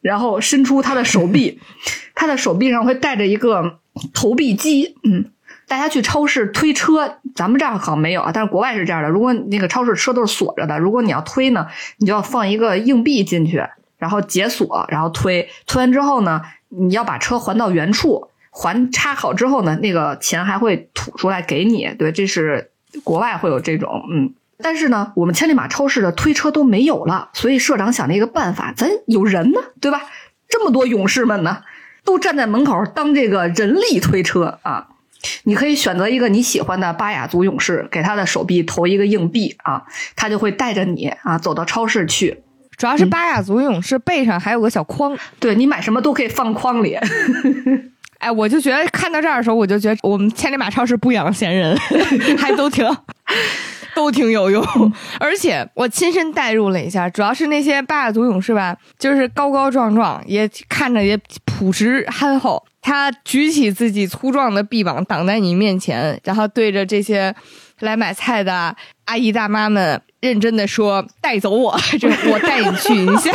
[0.00, 1.60] 然后伸出他的手臂，
[2.14, 3.78] 他的手臂上会带着一个
[4.12, 4.96] 投币机。
[5.02, 5.30] 嗯，
[5.66, 9.08] 大家去超市推车，咱们这儿好像没有啊，但是国外是这样的。
[9.08, 13.64] 如果那个超市车都是锁着的，如果你要推呢，你就要放一个硬币进去，
[13.98, 15.48] 然后解锁，然后推。
[15.66, 18.28] 推完之后呢，你要把车还到原处。
[18.52, 21.88] 还插好之后呢，那个钱还会吐出来给你。
[21.98, 22.70] 对，这是
[23.02, 24.34] 国外会有这种，嗯。
[24.58, 30.02] 但是呢，我们千里马超市的推车都没有了，所以社长想了一个办法，咱有人呢，对吧？
[30.48, 31.62] 这么多勇士们呢，
[32.04, 34.86] 都站在门口当这个人力推车啊。
[35.44, 39.82] 你可以选择一个你喜欢的巴雅族勇士，给他的手臂投一个硬币啊，
[40.14, 42.42] 他就会带着你啊走到超市去。
[42.76, 46.98] 主要是巴雅族勇士背上还有个小筐，对你买什么都可以放筐里。
[48.22, 51.76] 哎，我就觉得看到这儿的时候，我就觉得我们千里马超市不养闲人，
[52.38, 52.88] 还都挺
[53.96, 54.64] 都挺有用。
[55.18, 62.64] 而且我亲身代入了一下，主要是那些巴雅族勇士吧，就是高高壮壮，也看着也朴实憨厚。
[62.80, 67.34] 他举起自己粗壮的臂膀挡在你面前，然后对着这些
[67.80, 68.72] 来买菜的
[69.06, 73.34] 阿姨大妈们认真的说：“带走我，这我带你去， 你想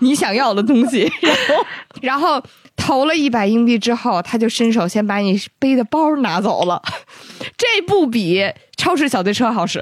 [0.00, 1.12] 你想要的东西。
[2.00, 2.42] ”，然后。
[2.76, 6.82] 投了一百硬币之后，他就伸手先把你背的包拿走了，
[7.56, 8.44] 这不比
[8.76, 9.80] 超市小推车好使。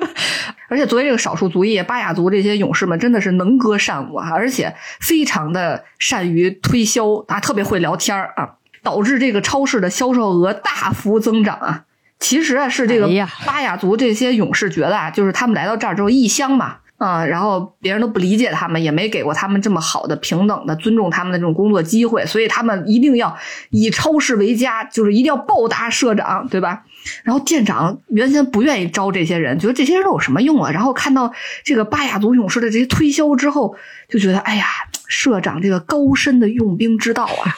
[0.68, 11.84] 而且作为这个少数族裔，巴雅族这些勇士们真的是能歌善舞啊，而且非常的善于推销啊，特别会聊天啊，导致这个超市的销售额大幅增长啊。
[12.18, 13.08] 其实啊，是这个
[13.46, 16.78] 巴雅族这些勇士觉得啊，就是他们来到这儿之后异乡嘛。
[16.96, 23.36] 啊，然后别人都不理解他们，也没给过他们这么好的、平等的、尊重他们的这种工作机会，所以他们一定要
[23.70, 26.84] 以超市为家，就是一定要报答社长，对吧？
[27.24, 30.70] 然后店长原先不愿意招这些人，觉得这些人有什么用啊？
[30.70, 31.30] 然后看到
[31.64, 33.76] 这个巴雅族勇士的这些推销之后，
[34.08, 34.64] 就觉得哎呀，
[35.08, 37.52] 社长这个高深的用兵之道啊，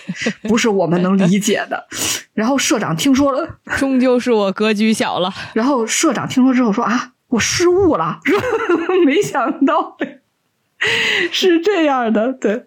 [0.48, 1.86] 不是我们能理解的。
[2.32, 5.32] 然后社长听说了，终究是我格局小了。
[5.52, 7.12] 然后社长听说之后说啊。
[7.28, 8.20] 我失误了，
[9.04, 9.96] 没想到
[11.32, 12.32] 是这样的。
[12.34, 12.64] 对，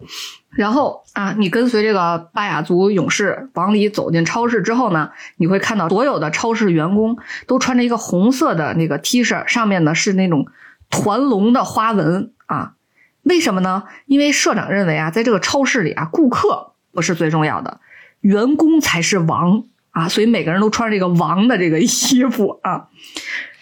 [0.50, 10.46] 然后啊，你跟随这个巴雅族勇士往里走进超市之后呢，你会看到所有的超市员工都穿着一个红色的那个 T 恤，上面呢是那种
[10.90, 12.74] 团龙的花纹啊。
[13.22, 13.84] 为什么呢？
[14.04, 17.80] 因为社长认为啊，在这个超市里啊，顾客不是最重要的，
[18.20, 21.86] 员工才是王啊，所以每个人都穿着这个王的这个衣
[22.30, 22.88] 服啊，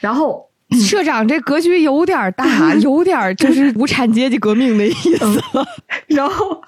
[0.00, 0.47] 然后。
[0.70, 5.42] 社长这格局有点大， 有点就是无产阶级革命的意思。
[6.08, 6.60] 然后，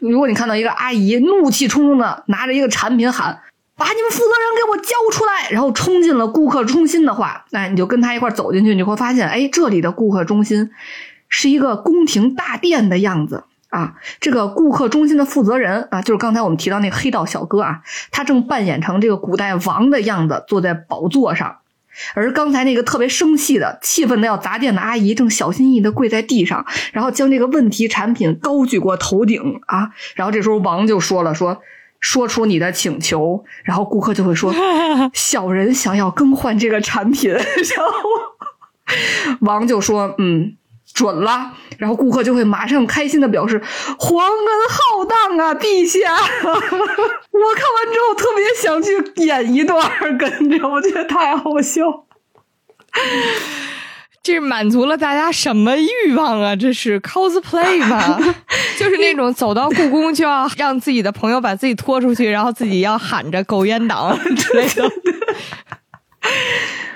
[0.00, 3.40] 如果你看到一个阿姨怒气冲冲的拿着一个产品喊
[3.76, 10.70] ：“把你们负责人给我交出来！”然后冲进了顾客中心的话，那你就跟他一块走进去，你会发现，哎，这里的顾客中心
[11.28, 13.94] 是一个宫廷大殿的样子啊。
[14.20, 21.58] 这个顾客中心的负责人啊，就是刚才我们提到那个黑道小哥啊，他正扮演成这个古代王的样子，坐在宝座上。
[22.14, 29.90] 而刚才那个特别生气的、气愤的要砸店的阿姨，正小心翼翼的跪在地上，然后将这个问题产品高举过头顶啊！
[30.14, 31.60] 然后这时候王就说了：“说
[32.00, 34.54] 说出你的请求。”然后顾客就会说：
[35.14, 37.30] “小人想要更换这个产品。
[37.32, 37.92] ”然后
[39.40, 40.56] 王就说：“嗯。”
[40.96, 43.62] 准了，然后顾客就会马上开心的表示
[44.00, 45.98] ：“皇恩浩荡啊，陛下！”
[46.42, 48.90] 我看完之后特别想去
[49.26, 49.78] 演一段，
[50.16, 51.82] 跟着我觉得太好笑。
[54.22, 56.56] 这满足了大家什么欲望啊？
[56.56, 58.18] 这是 cosplay 吗？
[58.80, 64.90] 就是那种走到故宫就要让自己的朋友把自己拖出去，然后自己要喊着“狗烟党”之类的。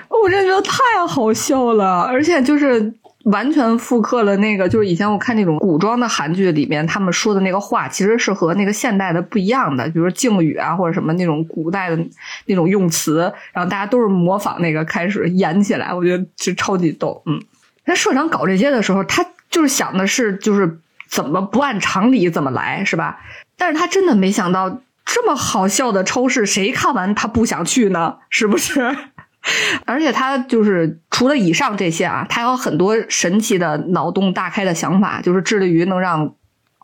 [0.09, 2.91] 我真觉得太好笑了，而且就是。
[3.25, 12.03] 完全复刻了那个，就是以前我看那种古装的韩剧里面他们说的那个话，其实是和那个现代的不一样的，比如说敬语啊或者什么那种古代的
[12.45, 17.21] 那种用词，然后大家都是模仿那个开始演起来，我觉得是超级逗。
[17.25, 17.41] 嗯，
[17.85, 23.19] 那社长搞这些的时候，他就是想的是就是怎么不按常理怎么来，是吧？
[23.57, 28.15] 但是他真的没想到这么好笑的超市，谁看完他不想去呢？
[28.29, 28.95] 是不是？
[29.85, 36.35] 而且他就是除了以上这些啊，他有很多神奇的脑洞大开的想法，就是致力于能让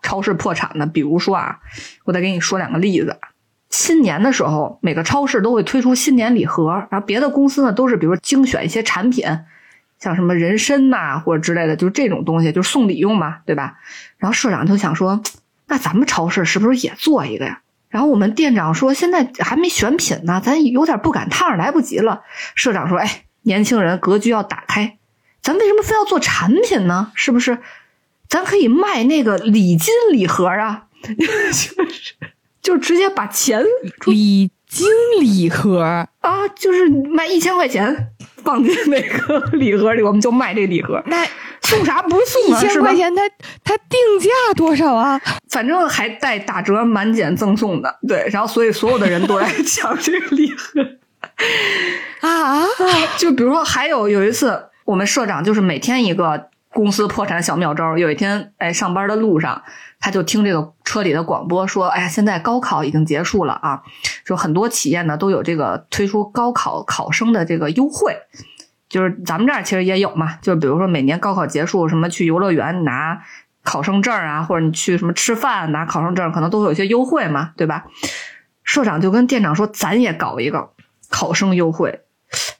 [0.01, 0.85] 超市破产的。
[0.85, 1.59] 比如说啊，
[2.05, 3.17] 我再给你说两个例子。
[3.69, 9.25] 新年的时候，每个超市都会推出新年礼盒，然后别的公司呢都是比如精选一些产品，
[9.99, 13.75] 像什么人参呐或者之类的，就是这种东西，就是送礼用嘛，对吧？
[14.17, 15.21] 然后社长就想说，
[15.67, 17.61] 那咱们超市是不是也做一个呀？
[17.97, 22.21] 然后我们店长说：“现在还没选品呢，咱有点不赶趟，来不及了。”
[22.53, 24.99] 社长说：“哎，年轻人格局要打开，
[25.41, 27.11] 咱为什么非要做产品呢？
[27.15, 27.57] 是不是？
[28.29, 32.13] 咱可以卖那个礼金礼盒啊， 就是
[32.61, 33.65] 就直接把钱
[34.05, 34.87] 礼金
[35.19, 35.81] 礼盒
[36.19, 38.09] 啊，就是卖一千块钱
[38.47, 41.03] 放进那个礼盒里，我们就卖这礼盒。
[41.07, 41.27] 那。”
[41.63, 42.61] 送啥不送啊？
[42.61, 43.21] 一千块钱，它
[43.61, 45.19] 它定价多少啊？
[45.49, 47.93] 反正还带打折、满减赠送的。
[48.07, 50.81] 对，然后所以所有的人都来 抢这个礼盒
[52.21, 52.63] 啊！
[53.17, 57.97] 就比如说，还有有一次，我们社长就是每天一个公司破产小妙招。
[57.97, 59.63] 有一天，哎，上班的路上，
[59.99, 63.81] 他就听这个车里的广播说：“哎呀，现在高考已经结束了啊，
[64.23, 68.15] 说很多企业呢都有这个推出高考考生的这个优惠。”
[68.87, 73.23] 就是咱们这儿其实也有嘛，就比如说每年高考结束，什么去游乐园拿
[73.63, 77.85] 考生证啊，或者你去什么吃饭拿考生证，可能都会有些优惠嘛，对吧？
[78.63, 80.69] 社长就跟店长说：“咱也搞一个
[81.09, 82.01] 考生优惠。”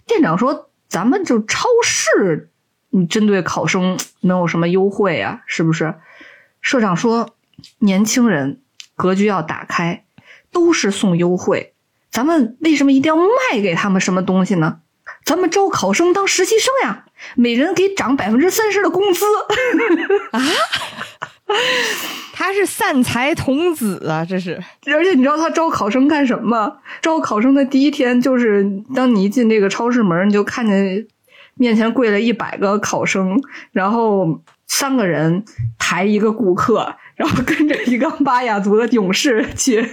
[0.07, 2.49] 店长说：“咱们就超市，
[2.97, 5.41] 你针对考生能有什么优惠啊？
[5.45, 5.95] 是不是？”
[6.59, 7.35] 社长说
[7.79, 8.61] ：“年轻人
[8.95, 10.03] 格局要打开，
[10.51, 11.73] 都是送优惠，
[12.11, 14.79] 咱们为什么一定要卖给他们什么东西呢？”
[15.23, 17.05] 咱们招考生当实习生呀，
[17.35, 19.25] 每人给涨百分之三十的工资
[20.31, 20.41] 啊！
[22.33, 24.61] 他是散财童子啊，这是。
[24.85, 26.77] 而且你知道他招考生干什么吗？
[27.01, 28.65] 招考生的第一天就是，
[28.95, 31.05] 当你一进这个超市门，你就看见
[31.57, 33.39] 面前跪了一百个考生，
[33.71, 35.43] 然后三个人
[35.77, 39.85] 抬一个顾客，然后跟着一个巴雅族的勇士去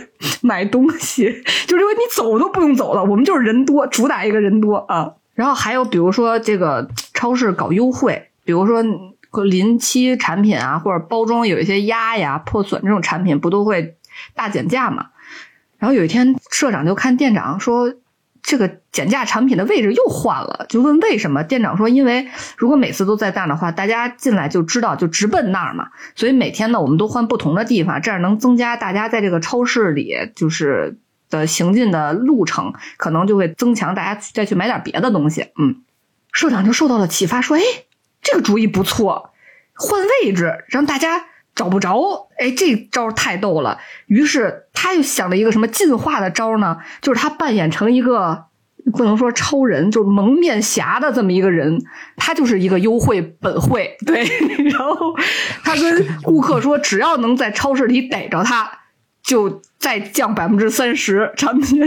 [0.43, 1.25] 买东西，
[1.67, 5.15] 就是因为你走都不用走了，我们就是人多，主打一个人多啊。
[5.35, 8.85] 然后还有比如说这个超市搞优惠，比如说。
[9.47, 13.97] 临期产品啊，或者包装有一些压呀、破损这种产品，不都会
[14.33, 15.07] 大减价嘛？
[15.77, 17.93] 然后有一天，社长就看店长说，
[18.45, 21.43] 这个减价产品的位置又换了，就问为什么？
[21.43, 25.89] 店长说，因为如果每次都在那儿的话，大家进来就知道就直奔那儿嘛。
[26.15, 30.99] 所以每天呢，我们都换不同的地方，这样能增加大家在这个超市里就是
[31.31, 35.47] 的行进的路程，可能就会增强大家再去买点别的东西。
[35.59, 35.83] 嗯，
[36.31, 37.63] 社长就受到了启发，说，哎。
[38.27, 39.35] 这个主意不错，
[39.75, 42.29] 换位置让大家找不着。
[42.39, 43.79] 哎，这招太逗了。
[44.07, 46.79] 于是他又想了一个什么进化的招呢？
[47.01, 48.45] 就是他扮演成一个
[48.93, 51.81] 不能说超人，就是蒙面侠的这么一个人。
[52.17, 54.25] 他就是一个优惠本会，对。
[54.71, 55.15] 然后
[55.63, 58.71] 他跟顾客说，只要能在超市里逮着他，
[59.23, 61.81] 就再降百分之三十产品。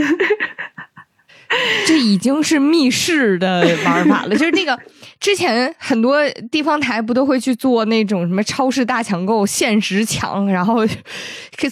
[1.86, 4.78] 这已经是密室的玩法了，就是那个。
[5.20, 6.16] 之前很多
[6.48, 10.86] 地方台不都会去做那种什么超市大抢购、限时抢，然后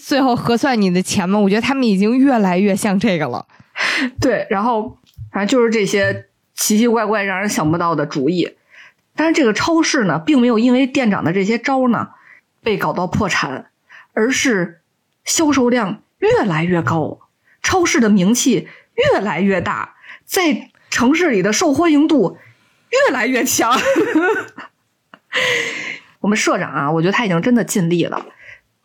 [0.02, 1.38] 最后核算你的钱吗？
[1.38, 3.46] 我觉得他们已经越来越像这个了。
[4.20, 4.98] 对，然后
[5.30, 8.56] 反正就是这些奇奇怪怪、让人想不到的主意。
[9.14, 12.08] 但是这个超市呢，并没有因为店长的这些招呢
[12.64, 13.70] 被搞到破产，
[14.12, 14.80] 而是
[15.24, 17.20] 销售量越来越高，
[17.62, 18.66] 超市的名气
[18.96, 19.94] 越来越大，
[20.24, 22.38] 在城市里的受欢迎度。
[22.88, 23.72] 越来越强，
[26.20, 28.24] 我们社长啊，我觉得他已经真的尽力了。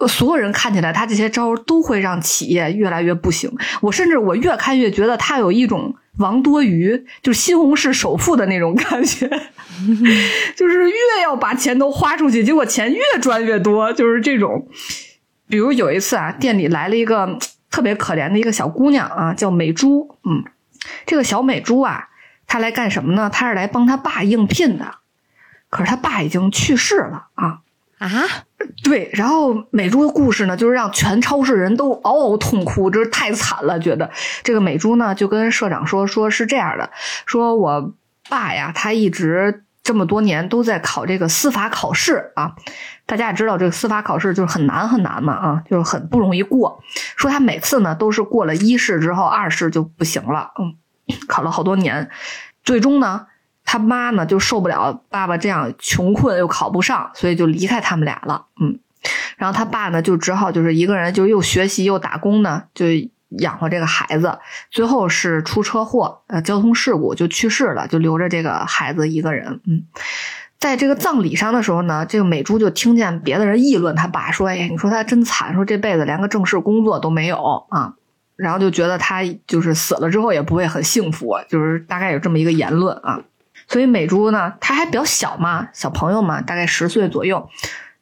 [0.08, 3.56] 所有人看起来他这些招都会让企业越来越不行。
[3.80, 9.30] 我甚至我越看越觉得他有一种王多鱼，就是西红柿首富的那种感觉，
[10.58, 14.68] 就是越要把钱都花出去，结果钱越赚越多，就是这种。
[15.48, 17.38] 比如有一次啊，店里来了一个
[17.72, 20.16] 特别可怜的一个小姑娘啊，叫美珠。
[20.24, 20.44] 嗯，
[21.08, 22.10] 这个小美珠啊。
[22.48, 23.30] 她来干什么呢？
[23.30, 24.96] 她是来帮她爸应聘的，
[25.70, 27.62] 可是她爸已经去世了啊
[27.98, 28.10] 啊！
[28.84, 33.80] 对，然后美珠的故事呢，就是让全超市人都嗷嗷痛哭，真是太惨了。
[33.80, 34.12] 觉得
[34.44, 36.90] 这个美珠呢，就跟社长说，说是这样的，
[37.26, 37.94] 说我
[38.28, 42.56] 爸呀，他一直这么多年都在考这个司法考试啊。
[43.06, 46.82] 大家也知道，这个司法考试就是很难很难嘛啊，就是很不容易过。
[47.18, 50.76] 说他每次呢都是过了一试之后，二试就不行了，嗯。
[51.28, 52.10] 考了好多年，
[52.64, 53.28] 最终呢，
[53.66, 58.46] 他妈呢就受不了爸爸这样穷困又考不上，所以就离开他们俩了。
[58.62, 58.80] 嗯，
[59.36, 62.86] 然后他爸呢就只好就是一个人就又学习又打工呢，就
[63.40, 64.40] 养活这个孩子。
[64.70, 69.62] 最后是出车祸，呃，交通事故就去世了，就留着这个孩子一个人。
[69.66, 69.84] 嗯，
[70.60, 77.94] 在这个葬礼上的时候呢，这个美珠就听见别的人议论他爸，说：“哎，你说他真惨，说这辈子连个正式工作都没有啊。”
[78.38, 83.22] 然后就觉得他就是死了之后也不会很幸福，就是大概有这么一个言论啊。
[83.68, 87.48] 所以美珠呢，她还比较小嘛，小朋友嘛，大概十岁左右，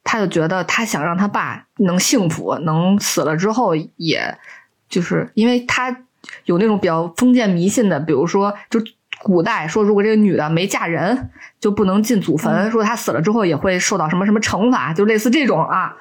[0.03, 4.37] 他就觉得他想让他爸能幸福，能死了之后，也
[4.89, 5.95] 就是因为他
[6.45, 8.81] 有那种比较封建迷信的，比如说就
[9.21, 11.29] 古代说，如果这个女的没嫁人
[11.59, 15.95] 就不能进祖坟，说她死了之后也会受到什么什么惩罚，就类似这种啊。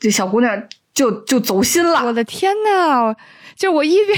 [0.00, 0.62] 这小姑娘
[0.94, 3.14] 就就走心了，我的天呐！
[3.56, 4.16] 就我一边，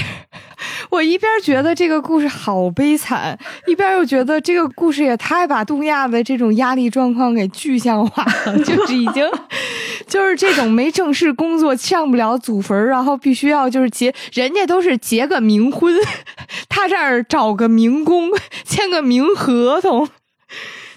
[0.91, 3.35] 我一边觉得这个故事好悲惨，
[3.65, 9.27] 一边又觉得这个故事也太把东亚的这种压力状况给具象化了，就是已经，
[10.07, 15.93] 就是这种没正式工作上不了祖坟，然后必须要就是结，人家都是结个冥婚，
[16.69, 18.29] 他这儿找个冥工，
[18.63, 20.07] 签个冥合同。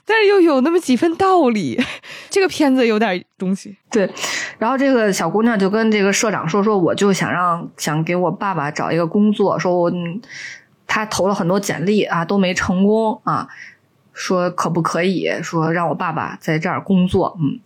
[0.07, 1.83] 但是又有那么几分道理，
[2.29, 3.75] 这个片子有点东西。
[3.91, 4.07] 对，
[4.59, 9.91] 然后这个小姑娘就跟这个社长说：“说我就想让想给我爸爸找一个工作，说我
[10.87, 13.49] 他投了很多简历啊，都没成功啊，
[14.13, 17.39] 说可不可以说让我爸爸在这儿工作？
[17.41, 17.59] 嗯，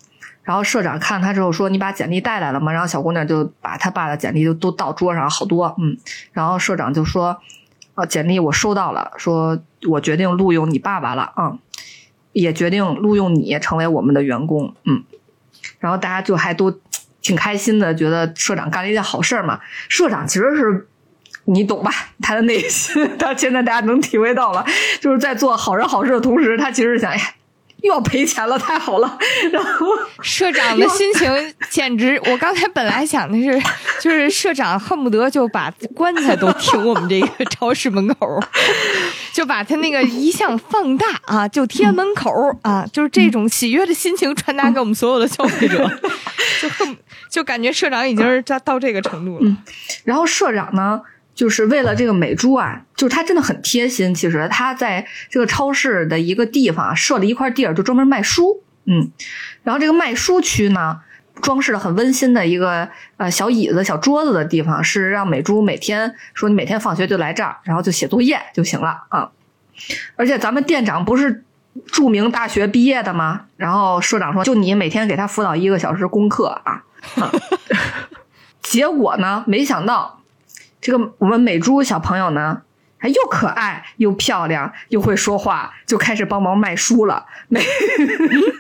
[0.49, 2.73] 然后社长看他之后说：你把简历带来了吗？
[2.73, 5.99] 然后小姑娘就把他爸的简历就都倒桌上好多，嗯，
[6.33, 7.39] 然后社长就说：
[7.93, 9.59] 啊，简历我收到了，说
[9.91, 11.59] 我决定录用你爸爸了，啊。”
[12.33, 15.03] 也决定录用你成为我们的员工，嗯，
[15.81, 16.73] 然后大家就还都
[17.21, 19.59] 挺开心的，觉得社长干了一件好事嘛。
[19.89, 20.87] 社长其实是
[21.47, 21.91] 你懂吧？
[22.23, 24.65] 他的内心，他现在大家能体会到了，
[25.01, 27.13] 就是在做好人好事的同时，他其实想，
[27.83, 29.18] 又要赔钱了，太好了。
[29.53, 29.87] 然后
[30.20, 33.61] 社长的心情简直，我刚才本来想的是，
[34.01, 38.43] 就是社长恨不得就把棺材都停我们这个超市门口，
[39.33, 45.89] 就把他那个遗像放大啊，就贴门口啊，就是这种喜悦的心情传达给我们所有的消费者，
[46.61, 46.97] 就恨
[47.31, 49.57] 就感觉社长已经是到到这个程度了。
[50.05, 51.01] 然后社长呢？
[51.39, 54.12] 就是为了这个美珠啊，就是他真的很贴心。
[54.12, 58.61] 其实他在这个超市的一个地方设了一块地儿，就专门卖书。
[58.86, 59.09] 嗯，
[59.62, 60.99] 然后这个卖书区呢，
[61.41, 69.30] 装饰的很温馨的一个呃小椅子、小桌子的地方，是让美珠每天说你每天放学就来这儿，然后就写作业就行了啊。
[70.16, 71.45] 而且咱们店长不是
[71.86, 73.43] 著名大学毕业的吗？
[73.57, 76.82] 然后社长说，就你每天给他辅导一个小时功课啊。
[78.61, 80.18] 结果呢，没想到。
[80.89, 82.62] 这个我们美珠小朋友呢，
[82.97, 87.26] 还又可爱又漂亮又会说话，就开始帮忙卖书了。
[87.49, 87.62] 每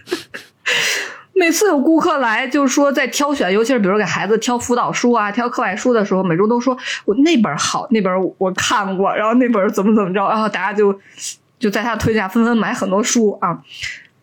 [1.32, 6.76] 每次有顾客来，就是说在挑选，尤其是比如给孩子挑辅导书啊、挑课外书的时候，美珠都说
[7.06, 11.00] 我那本好，那本我看过，然后那本怎么怎么着，然后大家就
[11.58, 13.58] 就在他推荐下纷纷买很多书啊，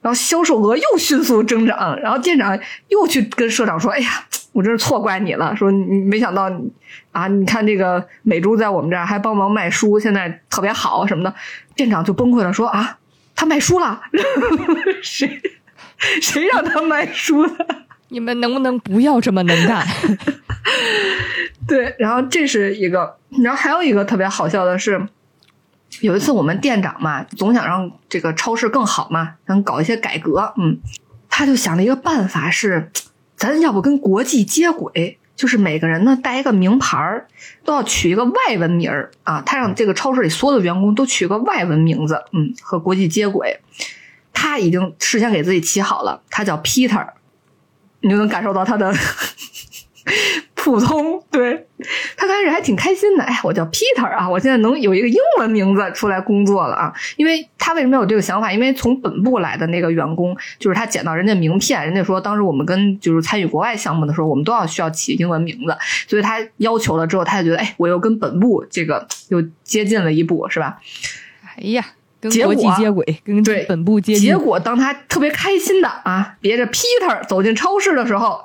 [0.05, 2.55] 然后销售额又迅速增长，然后店长
[2.89, 4.25] 又去跟社长说：“哎呀。”
[4.55, 6.49] 我真是错怪你了，说你没想到
[7.11, 7.27] 啊！
[7.27, 11.35] 你看这个美珠在我们这儿还帮忙卖书，现在特别好什么的，
[11.75, 12.97] 店长就崩溃了，说啊，
[13.35, 14.01] 他卖书了，
[15.03, 15.41] 谁
[16.21, 17.65] 谁让他卖书的？
[18.07, 19.85] 你们能不能不要这么能干？
[21.67, 25.05] 对，然后这是一个，然后还有一个特别好笑的是，
[26.01, 30.77] 有一次我们店长嘛，总想让这个超市更好嘛，想搞一些改革，嗯，
[31.29, 32.91] 他就想了一个办法是。
[33.37, 37.27] 咱要不跟国际接轨，就是每个人呢带一个名牌儿，
[37.65, 39.43] 都要取一个外文名儿啊。
[39.45, 43.59] 他让这个超市里所有的员工都取个外文名字，嗯，和国际接轨。
[44.31, 47.05] 他已经事先给自己起好了，他叫 Peter，
[47.99, 48.95] 你就能感受到他的。
[50.65, 51.67] 普通，对
[52.17, 53.23] 他开始还挺开心的。
[53.23, 56.91] 哎，我叫 Peter 啊，我现在能有一个英文名字出来工作了啊。
[57.17, 58.51] 因为他为什么有这个想法？
[58.51, 70.79] 因为从本部来的那个员工，就是他捡到人家名片，人家说当时我们跟就是参与国外项目的时候，我们都要需要起英文名字，所以他要求了之后，他就觉得哎，我又跟本部这个又接近了一步，是吧？
[71.57, 71.85] 哎呀，
[72.19, 74.19] 跟国际接轨，跟对本部接轨。
[74.19, 78.41] 结果当他特别开心的啊，别着 Peter 走进超市的时候。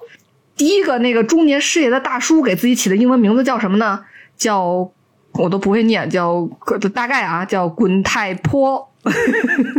[0.61, 4.05] 第一个那个中年失业的大叔给自己起的英文名字叫什么呢？
[4.37, 4.93] 叫
[5.33, 6.47] 我都不会念，叫
[6.93, 8.93] 大概啊，叫滚太坡，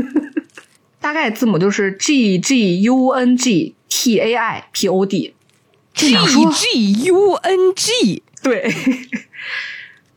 [0.99, 7.75] 大概字母就是 G G U N G T A I P O D，G G U N
[7.75, 8.63] G，对，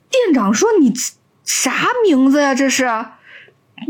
[0.08, 0.94] 店长说你
[1.44, 2.54] 啥名字呀？
[2.54, 2.84] 这是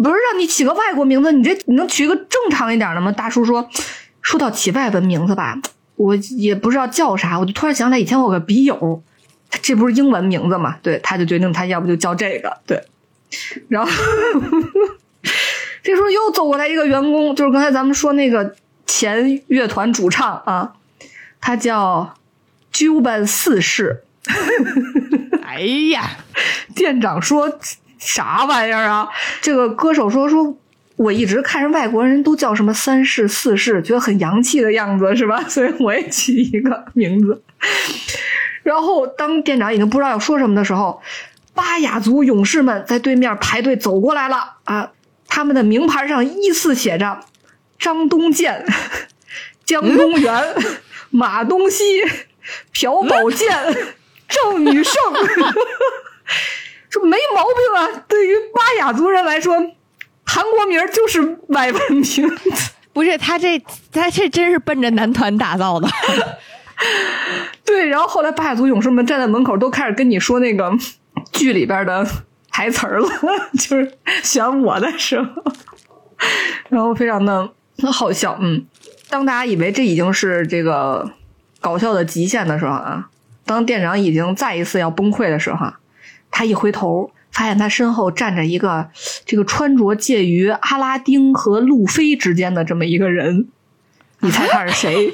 [0.03, 1.31] 不是让你起个外国名字？
[1.31, 3.13] 你这你能取一个正常一点的吗？
[3.13, 3.71] 大叔说，
[4.21, 5.57] 说到起外文名字吧。
[5.97, 9.03] 我也不知道叫啥，我就突然想起来，以前我有个笔友，
[9.63, 10.77] 这不是英文名字嘛？
[10.83, 12.83] 对，他就决定他要不就叫这个，对。
[13.69, 13.91] 然后
[15.83, 18.55] 这时候又走过来一个员工，就是刚才咱们说那个
[18.87, 20.73] 前乐团主唱啊，
[21.41, 22.15] 他叫
[22.73, 24.03] Juban 四世。
[25.47, 25.61] 哎
[25.93, 26.19] 呀，
[26.75, 27.59] 店长说
[27.99, 29.09] 啥玩意儿啊？
[29.41, 30.57] 这个歌手说说。
[30.97, 35.43] 我一直看着外国人都叫什么三世四世，觉得很洋气的样子，是吧？
[35.49, 37.43] 所以我也起一个名字。
[38.63, 41.03] 然后当店长已经不知道要说什么的时候，
[41.53, 44.93] 巴雅族勇士们在对面排队走过来了啊！
[45.27, 47.21] 他们的名牌上依次写着
[47.79, 48.65] 张东健、
[49.67, 50.55] 江东元、
[51.11, 51.85] 马东锡、
[52.73, 53.51] 朴宝剑、
[54.29, 54.95] 郑宇胜，
[56.89, 58.05] 说没毛病啊！
[58.07, 59.73] 对于巴雅族人来说。
[60.35, 62.23] 韩国名就是外文名字，
[62.93, 63.57] 不是他这
[63.93, 65.89] 他这真是奔着男团打造的。
[67.65, 70.77] 对，然后后来八海族勇士们站在门口，都开始跟你说那个
[71.31, 72.05] 剧里边的
[72.51, 73.09] 台词了，
[73.55, 75.29] 就是选我的时候，
[76.69, 77.49] 然后非常的
[77.93, 78.37] 好笑。
[78.41, 78.67] 嗯，
[79.09, 81.09] 当大家以为这已经是这个
[81.61, 83.09] 搞笑的极限的时候啊，
[83.47, 85.73] 当店长已经再一次要崩溃的时候，
[86.33, 87.13] 他一回头。
[87.35, 88.89] 发现他身后站着一个，
[89.27, 93.49] 这个穿着介于阿拉丁和路飞之间的这么一个人，
[94.21, 95.13] 你猜他是谁？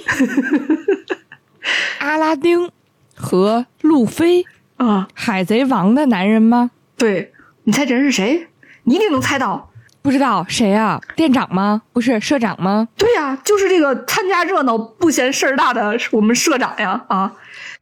[1.99, 2.71] 阿拉丁
[3.15, 4.45] 和路飞
[4.77, 6.71] 啊，海贼王的男人吗？
[6.97, 7.33] 对，
[7.65, 8.49] 你猜这人是谁？
[8.85, 9.71] 你一定能猜到。
[10.03, 11.01] 不知道谁啊？
[11.15, 11.83] 店长吗？
[11.93, 12.89] 不是社长吗？
[12.97, 17.05] 对呀，就是这个参加热闹不嫌事儿大的我们社长呀！
[17.09, 17.33] 啊。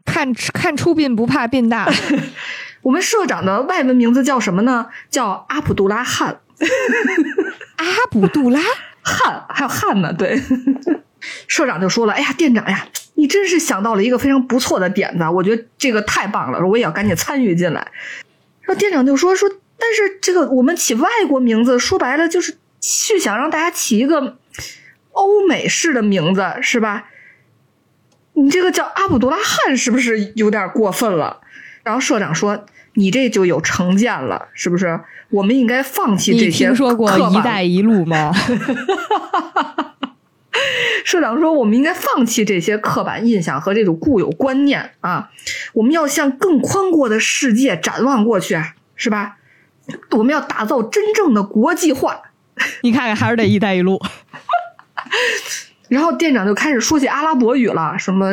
[0.05, 1.87] 看看出殡不怕殡大。
[2.89, 4.89] 我们社长的外文名字叫什么呢？
[5.11, 6.41] 叫阿卜杜拉汗。
[7.77, 8.63] 阿卜杜拉
[9.03, 10.11] 汗还有汗呢？
[10.15, 10.41] 对，
[11.47, 17.89] 社长就说了：“哎呀，店长呀，你真是想到了一个非常不错的点子，我觉得这个太棒了，我也要赶紧参与进来。”
[18.65, 24.39] 然后店长就说：“说，但是这个我们起外国名字，说白了就是是想让大家起一个
[25.13, 27.11] 欧美式的名字，是吧？
[28.33, 31.43] 你这个叫阿卜杜拉汗，是不是有点过分了？”
[31.85, 32.67] 然后社长说
[32.99, 34.99] ：“你这就有成见了，是不是？
[35.31, 38.33] 我们应该放弃这些。”听说过“一带一路”吗？
[41.05, 45.31] 社长说：“我们应该放弃这些刻板印象和这种固有观念啊！
[45.75, 48.61] 我们要向更宽阔的世界展望过去，
[48.97, 49.37] 是吧？
[50.11, 52.21] 我们要打造真正的国际化。
[52.83, 54.03] 你看看，还是得‘一带一路’。
[55.89, 58.29] 然后店长就开始说起阿拉伯语了，什么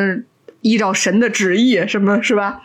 [0.60, 2.62] 依照神的旨意，什么是吧？”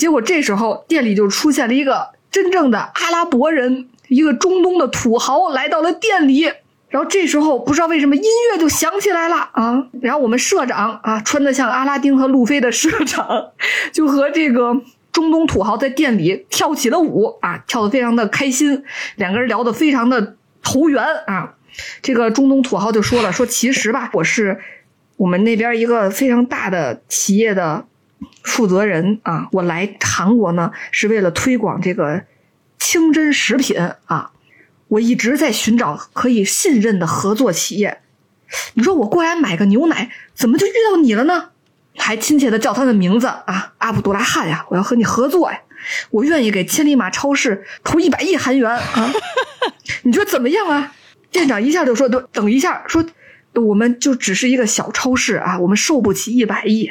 [0.00, 6.50] 结果这时候店里就出现了一个真正的阿拉伯人，一个中东的土豪来到了店里。
[6.88, 9.86] 然后这时候不知道为什么音乐就响起来了啊！
[10.00, 13.50] 然后我们社长啊，穿的像阿拉丁和路飞的社长，
[13.92, 14.74] 就和这个
[15.12, 18.82] 中东土豪在店里跳起了舞啊，跳的非常的开心，
[19.16, 21.56] 两个人聊得非常的投缘啊。
[22.00, 24.58] 这个中东土豪就说了，说其实吧，我是
[25.18, 27.84] 我们那边一个非常大的企业的。
[28.42, 32.24] 负责人啊，我来韩国呢是为了推广这个
[32.78, 34.32] 清真食品啊。
[34.88, 38.00] 我一直在寻找可以信任的合作企业。
[38.74, 41.50] 你说我过来买个牛奶，怎么就遇到你了呢？
[41.96, 44.66] 还亲切的叫他的名字啊，阿卜杜拉汗呀！
[44.70, 45.60] 我要和你合作呀，
[46.10, 49.12] 我愿意给千里马超市投一百亿韩元啊！
[50.02, 50.92] 你说怎么样啊？
[51.30, 53.04] 店长一下就说：“等等一下，说
[53.54, 56.90] 我们就只是一个小超市啊，我们受不起一百亿。”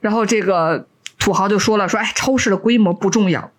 [0.00, 0.86] 然后这个
[1.18, 3.50] 土豪就说了：“说哎，超市的规模不重要。”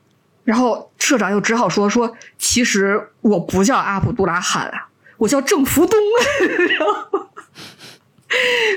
[0.46, 4.88] 然后社长又只好说：“说其实我不叫阿卜杜拉罕啊，
[5.18, 6.00] 我叫郑福东。
[6.50, 7.30] ”然后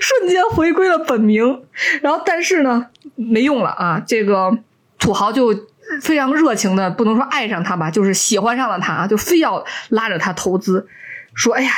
[0.00, 1.62] 瞬间回归了本名。
[2.02, 4.02] 然后但是呢，没用了啊！
[4.06, 4.58] 这个
[4.98, 5.54] 土豪就
[6.02, 10.86] 非常热情的，不能说爱上他吧，就是喜欢上了他，就非要拉着他投资，
[11.34, 11.70] 说：“哎呀，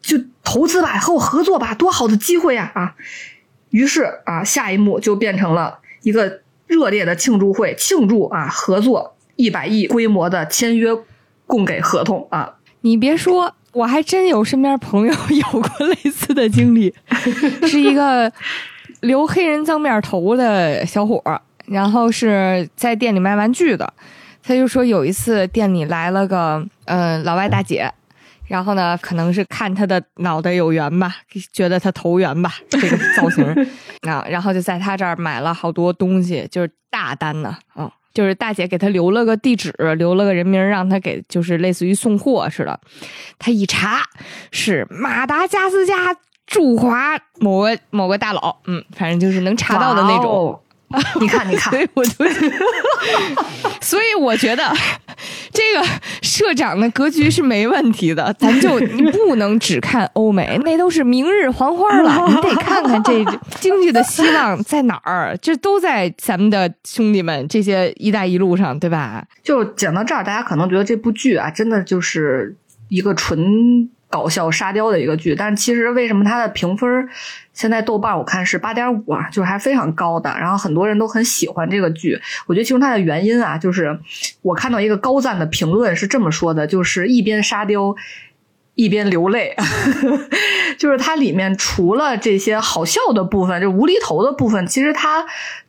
[0.00, 2.94] 就投资吧，和我合作吧，多好的机会呀！”啊。
[3.72, 10.90] 于是啊，下一幕就变成了一个热烈的庆祝会，庆祝啊合作一百亿规模的签约
[11.46, 12.54] 供给合同啊！
[12.82, 16.94] 你别说，我还真有身边朋友 有过类似的经历，
[17.66, 18.30] 是一个
[19.00, 23.92] 留黑人脏面头的小伙儿，然后是在店里卖玩具的，
[24.42, 27.90] 他就说有一次店里来了个嗯老外大姐。
[28.52, 31.16] 然后呢，可能是看他的脑袋有缘吧，
[31.54, 33.42] 觉得他投缘吧，这个造型
[34.06, 42.78] 啊，然后就在他这儿买了好多东西，就是大单呢，啊，就是大姐给他留了个地址，留了个人名，让他给，就是类似于送货似的。
[43.38, 44.02] 他一查
[44.50, 46.14] 是马达加斯加
[46.46, 50.60] 驻华某个某个大佬，嗯，反正就是能查到的那种。
[51.20, 52.24] 你看，你看，所以我就，
[53.80, 54.72] 所以我觉得
[55.52, 55.86] 这个
[56.22, 58.34] 社长的格局是没问题的。
[58.38, 62.26] 咱就你不能只看欧美，那都是明日黄花了。
[62.28, 63.24] 你得看看这
[63.60, 69.24] 经济的希望在哪儿，这都在咱们的兄弟们这些“一带一路”上，对吧？
[69.42, 72.56] 就讲到这儿，大家可能觉得这部剧啊，真的就是
[72.88, 73.88] 一个纯。
[74.12, 77.08] 搞笑沙雕的一个剧，但是其实为什么它的评分
[77.54, 80.28] 现在豆瓣我看是八点五啊，就是还非常高的。
[80.38, 83.98] 然后很多人都很喜欢这个剧，我觉得其中它的原因啊，就是
[84.42, 87.94] 我看到一个高赞的评论是这么说的，就是一边沙雕
[88.74, 89.56] 一边流泪，
[90.76, 95.24] 就是它里面除了这些好笑的部分，就无厘头的部分，其实它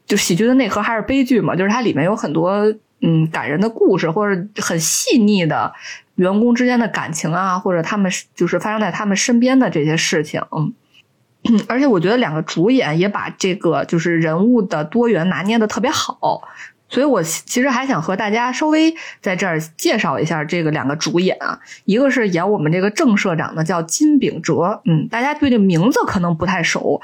[0.06, 2.52] 就喜剧的内核还是悲剧嘛，就是它里面有很多
[3.00, 5.72] 嗯感人的故事或者很细腻的。
[6.16, 10.74] 员工之间的感情啊，或者他们就是发生在他们身边的这些事情，嗯，
[11.68, 16.44] 而且我觉得两个主演也把这个就是人物的多元拿捏的特别好，
[16.88, 27.02] 所以我其实还想和大家稍微在这儿介绍一下这个两个主演啊，一个是演我们这个郑社长的叫金秉哲，嗯，大家对这名字可能不太熟，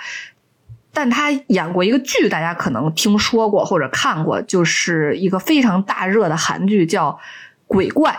[0.94, 7.12] 但他演过一个剧，大家可能听说过或者看过，就是一个非常大热的韩剧叫
[7.66, 8.12] 《鬼怪》。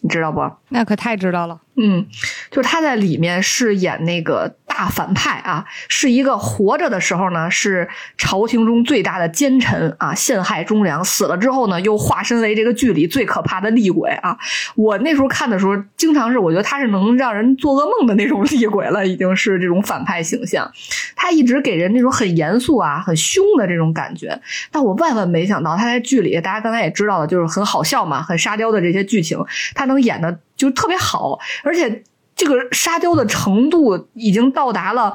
[0.00, 0.50] 你知道不？
[0.68, 1.60] 那可太知道了。
[1.80, 2.04] 嗯，
[2.50, 14.36] 就是他在里面是演那个大反派啊，是一个活着的时候呢是朝廷中最大的奸臣啊，陷害忠良；死了之后呢，又化身为这个剧里最可怕的厉鬼啊。
[14.74, 20.68] 我那时候看的时候，经常是我觉得他是能让人做噩梦的那种厉鬼了，已经是这种反派形象。
[21.14, 24.40] 他一直给人那种很严肃啊、很凶的这种感觉，
[24.72, 29.38] 但我万万没想到他在剧里，大家刚才也知道了，就是很好笑嘛，很沙雕的这些剧情，
[29.74, 32.02] 他能演的就特别好，而且。
[32.38, 35.12] 这个沙雕的程度已经到达了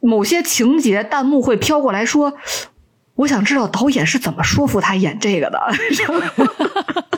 [0.00, 2.30] 某些情节，弹幕会飘过来说
[3.16, 5.58] ：“我想知道导演是怎么说服他演这个的。”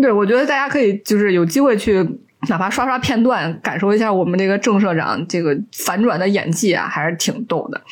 [0.00, 2.02] 对，我觉得大家可以就是有机会去，
[2.48, 7.82] 哪怕刷刷片段，感受一下我们这个郑社长这个反转的演技啊，还是挺逗的。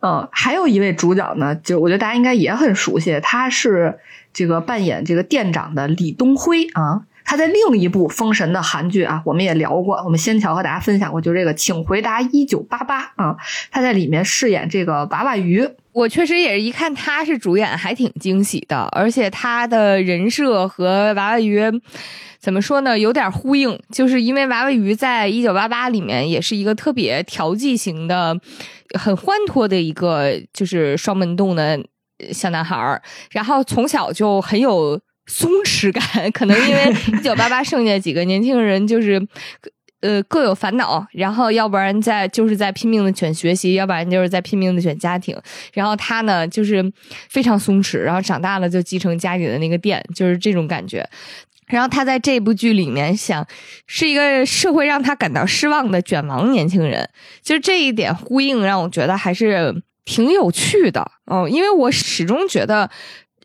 [0.00, 4.00] 嗯，还有一位主角呢，就我觉得大家应该也很熟悉，他是
[4.32, 7.02] 这个扮演这个店长的李东辉啊。
[7.24, 13.34] 他在另一部《封神》的韩剧啊，我们也聊过，我们仙桥和大家分享过，就这个《请回答一九八八》啊，
[13.70, 15.66] 他在里面饰演这个娃娃鱼。
[15.92, 21.62] 我确实也是一看他是主演，还挺惊喜的，而且他的人设和娃娃鱼
[22.38, 28.38] 怎么说呢，有点呼应，就是因为娃娃鱼在一九八八里面也是一个特别调剂型的、
[28.98, 31.80] 很欢脱的一个，就是双门洞的
[32.32, 33.00] 小男孩，
[33.30, 35.00] 然后从小就很有。
[35.26, 36.02] 松弛感，
[36.32, 39.26] 可能因为一九八八剩下几个年轻人就是，
[40.00, 45.34] 呃，各有烦恼，然后要不然在就是在拼命的选学习，要不然就是在拼命的选家庭。
[45.72, 46.84] 然后他呢，就是
[47.30, 51.08] 非常松弛，然后长大了就继承家里的那个店，就是这种感觉。
[51.68, 53.46] 然后他在这部剧里面想
[53.86, 57.08] 是一个社会让他感到失望的卷王年轻人，
[57.42, 62.90] 就是这一点呼应让我觉得还是挺有趣的哦，因为我始终觉得。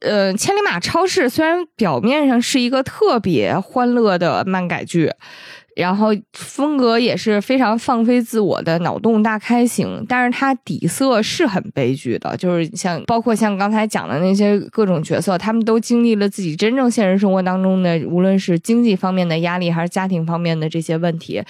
[0.01, 5.11] 呃，千里马超市虽然表面上是一个特别欢乐的漫改剧。
[5.79, 21.41] 然后风格也是非常放飞自我的脑洞大开型，但是它底色是很悲剧的，就是像包括像刚才讲的那些各种角色，他们都经历了自己真正现实生活当中的，无论是经济方面的压力还是家庭方面的这些问题，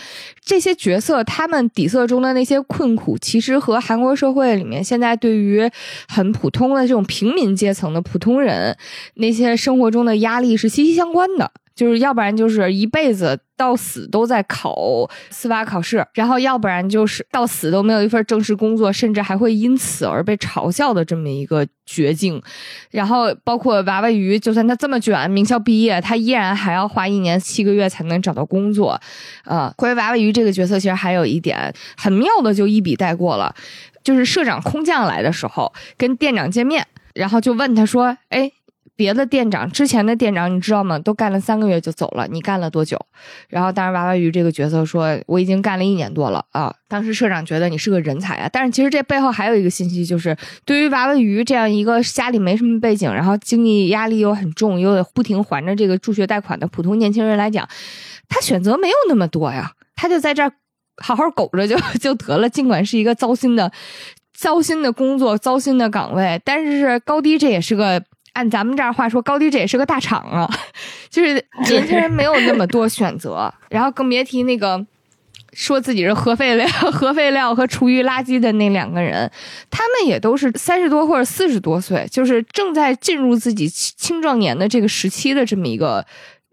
[0.43, 5.69] 这些角色他们底色中的那些困苦，其实和韩国社会里面现在对于
[6.07, 8.77] 很普通的这种平民阶层的普通人
[9.15, 11.51] 那些生活中的压力是息息相关的。
[11.79, 14.75] 就是要不然就是一辈子到死都在考
[15.29, 22.41] 司法考试，然后要不然就是到死都没有一份正式工作，甚至还会因此而被嘲笑的这么一个绝境。
[22.91, 28.99] 然后包括娃娃鱼，就算他这么卷，名校毕业，他依然还要花一年七个月才能找到工作。
[29.45, 33.55] 呃， 关于娃娃鱼这个角色，其实还有一点很妙的，就一笔带过了，
[34.03, 38.51] 就是社长空降来的时候跟店长见面，然后就问他说：“哎。”
[38.99, 40.99] 别的店长之前的店长你知道吗？
[40.99, 42.99] 都干了三个月就走了，你干了多久？
[43.47, 46.75] 然后当时娃娃鱼这个角色说我已经干了一年多了啊。
[46.89, 50.35] 当时社长觉得你是个人才啊，但是其实这背后还有一个信息，就是
[50.65, 57.65] 对于娃娃鱼这样一个家里没什么背景，然后经济压力又很重，又得不停还着这个助学贷款的普通年轻人来讲，
[58.27, 60.51] 他选择没有那么多呀，他就在这儿
[61.01, 62.49] 好好苟着就 就得了。
[62.49, 63.71] 尽管是一个糟心的、
[64.37, 68.03] 糟心的工作、糟心的岗位，但是高低这也是个。
[68.33, 70.49] 按咱们这儿话说，高低这也是个大厂啊，
[71.09, 71.33] 就是
[71.69, 74.85] 年轻人没有那么多选择，然后更别提那个
[75.53, 79.31] 说自己是核废料、 核废料和厨余垃圾的那两个人，
[79.69, 86.05] 他们也都是三十多或者四十多岁，就是正在进入自己青壮年的这个时期的这么一个。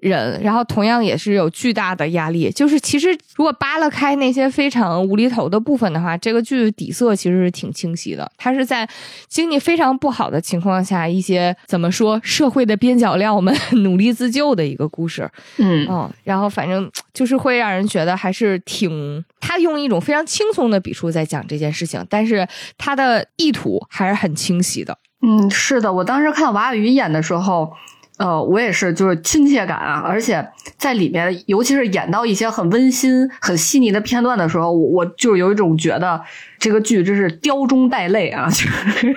[0.08, 2.50] 人，然后同样也是有巨大的压力。
[2.50, 8.30] 就是其实如果扒拉开那些非常无厘头的部分的话，这个剧底色其实是挺清晰的。
[8.36, 8.88] 它是在
[9.28, 15.28] 经济非常不好的情况下，一些怎么说社会的边角料们努力自救的一个故事。
[15.58, 22.46] 嗯嗯，然后反正就是会让人觉得还是挺，他用一种非常轻松的笔触在讲这件事情，但是
[22.78, 24.96] 他的意图还是很清晰的。
[25.22, 27.72] 嗯，是的，我当时看到娃娃鱼演的时候。
[28.18, 30.46] 呃，我也是，就是亲切感啊，而且
[30.78, 36.20] 在里面，尤其是演到一些很温馨、很细腻的片段的时候，我我就有一种觉得
[36.58, 39.16] 这个剧真是雕中带泪啊，就是，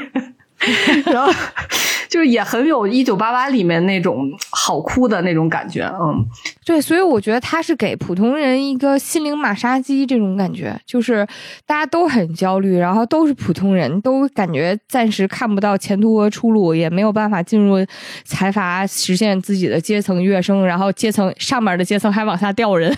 [1.12, 1.32] 然后。
[2.10, 6.26] 就是也很有一九八八里面那种好哭的那种感觉，嗯，
[6.66, 11.26] 对，所以我觉得他是给普通人一个心灵马杀鸡这种感觉，就是
[11.68, 17.78] 大家都很焦虑，然后都是普通人，都感觉暂时看不到前途和出路，也没有办法进入
[18.24, 22.92] 财阀，实现自己的阶层跃升，然后阶层上面的阶层还往下掉人，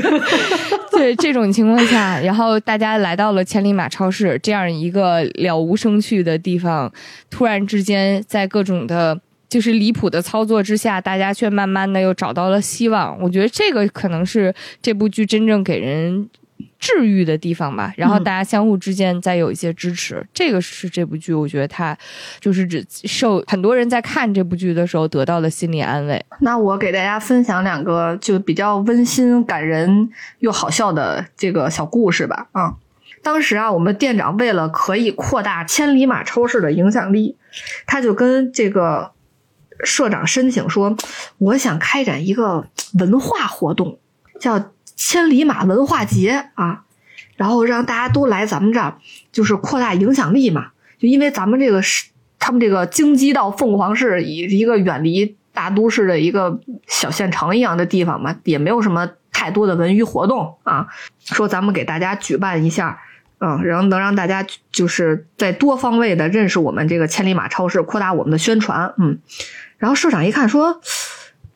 [0.90, 6.90] 对这种情况下，然后大家来到了千里马超市这样一个了无生趣的地方，
[7.28, 8.13] 突然之间。
[8.22, 13.18] 在各种的，就是离谱的操作之下，大家却慢慢的又找到了希望。
[13.20, 16.28] 我觉得这个可能是这部剧真正给人
[16.78, 21.96] 治愈的地方吧，然后大家相互之间再有一些支持，这个是这部剧，我觉得它
[22.40, 26.22] 就是指受很多人在看这部剧的时候得到的心理安慰。
[26.40, 30.10] 那我给大家分享两个就比较温馨、感人
[30.40, 32.46] 又好笑的这个小故事吧。
[32.52, 32.74] 啊，
[33.24, 37.36] 当时啊，我们店长为了可以扩大千里马超市的影响力，
[37.86, 39.10] 他就跟这个
[39.82, 40.96] 社长申请说，
[41.38, 42.68] 我想开展一个
[43.00, 43.98] 文化活动，
[44.38, 44.70] 叫。
[44.96, 46.84] 千里马文化节啊，
[47.34, 48.96] 然后让大家都来咱们这儿，
[49.32, 50.68] 就是扩大影响力嘛。
[50.98, 60.86] 就因为咱们这个是他们这个京畿道凤凰市，以一个远离大都市的一个小县城一样的地方嘛，也没有什么太多的文娱活动啊。
[61.24, 63.00] 说咱们给大家举办一下，
[63.44, 68.94] 嗯，然后能让大家就是在多方位的认识我们这个千里马超市，扩大我们的宣传。
[68.96, 69.18] 嗯，
[69.76, 70.80] 然后社长一看说。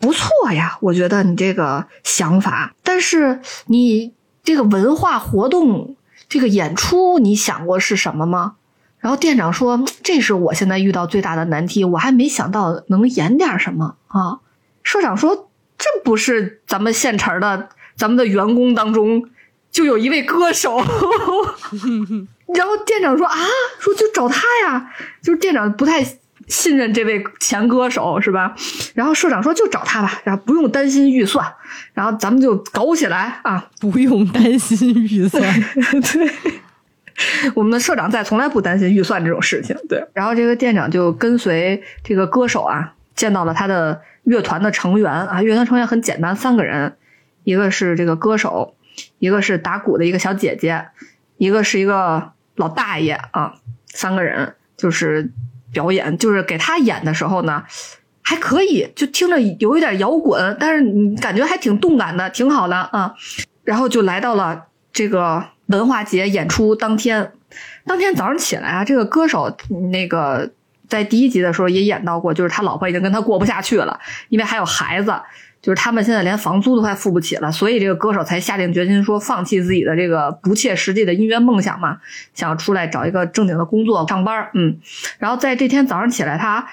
[0.01, 4.15] 不错呀，我觉得你这个想法，但是你
[4.45, 5.97] 这个文化活动、
[6.29, 8.55] 这个演出，你想过是什么吗？
[9.01, 14.39] 然后店长说：“这是我现在遇到最大的难题，我还没想到能演点什么啊。”
[14.85, 19.29] 社长说：“这不是咱们现成的，咱们的员工当中
[19.71, 20.79] 就有一位歌手。
[22.55, 23.37] ”然后店长说：“啊，
[23.79, 24.91] 说就找他呀。”
[25.23, 26.05] 就是店长不太。
[26.47, 28.55] 信任这位前歌手是吧？
[28.95, 31.47] 然后社长说就找他吧，然后不用担心预算，
[31.93, 33.69] 然后咱们就搞起来啊！
[33.83, 35.43] 不用担心预算，
[36.01, 36.31] 对，
[37.55, 39.77] 我们的社长在从来不担心预算这种事情。
[39.91, 46.97] 对，然后这个店长就跟随这个歌手啊，见到了他的乐团的成员啊，乐团成员很简单，三个人，
[47.45, 48.75] 一个是这个歌手，
[49.19, 50.89] 一个是打鼓的一个小姐姐，
[51.37, 53.55] 一个是一个老大爷啊，
[53.87, 55.31] 三个人就是。
[55.71, 57.63] 表演就是给他演的时候呢，
[58.23, 63.15] 还可以，就听着有一点摇滚，但是你感觉还挺动感的，挺好的啊。
[63.65, 67.33] 然后就来到了这个文化节演出当天，
[67.85, 69.55] 当天早上起来啊，这个歌手
[69.93, 70.51] 那个
[70.89, 75.15] 在第一集的时候也演到过，就是他老婆已经跟他过不下去了，因为还有孩子。
[75.61, 81.99] 就是他们现在连房租都快付不起了，所以这个歌手才下定决心说放弃自己的这个不切实际的音乐梦想嘛，
[82.35, 84.79] 想要出来找一个正经的工作上班嗯，
[85.19, 86.67] 然后在这天早上起来，他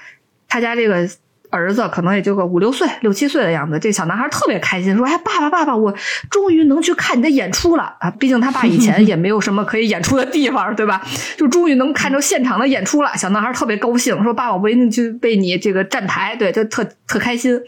[0.47, 1.09] 他家这个。
[1.49, 5.93] 儿子可能也就个五六岁、六七岁的样子，这小男孩特别开心，说：“哎，爸爸，爸爸，我
[6.29, 8.09] 终于能去看你的演出了啊！
[8.11, 11.01] 毕竟他爸以前也没有什么可以演出的地方，对吧？
[11.37, 17.59] 就终于能看着现场的演出了。”小男孩特别高兴，说：“爸爸，我一定去为你这个站台。”对，就特特开心。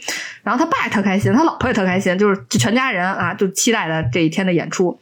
[0.43, 4.97] 然后他爸也特开心，他老婆也特开心，就是全家人啊，就期待着这一天的演出。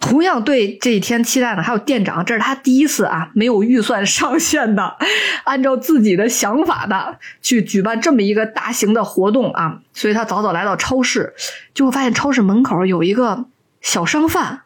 [0.00, 4.96] 同样对这一天期待的还有店长，这是他第一次啊，没有预算上限的，
[5.44, 11.32] 按照自己的想法的去举办这么一个大型的活动啊，所以他早早来到超市，
[11.72, 13.46] 就会发现超市门口有一个
[13.80, 14.62] 小商贩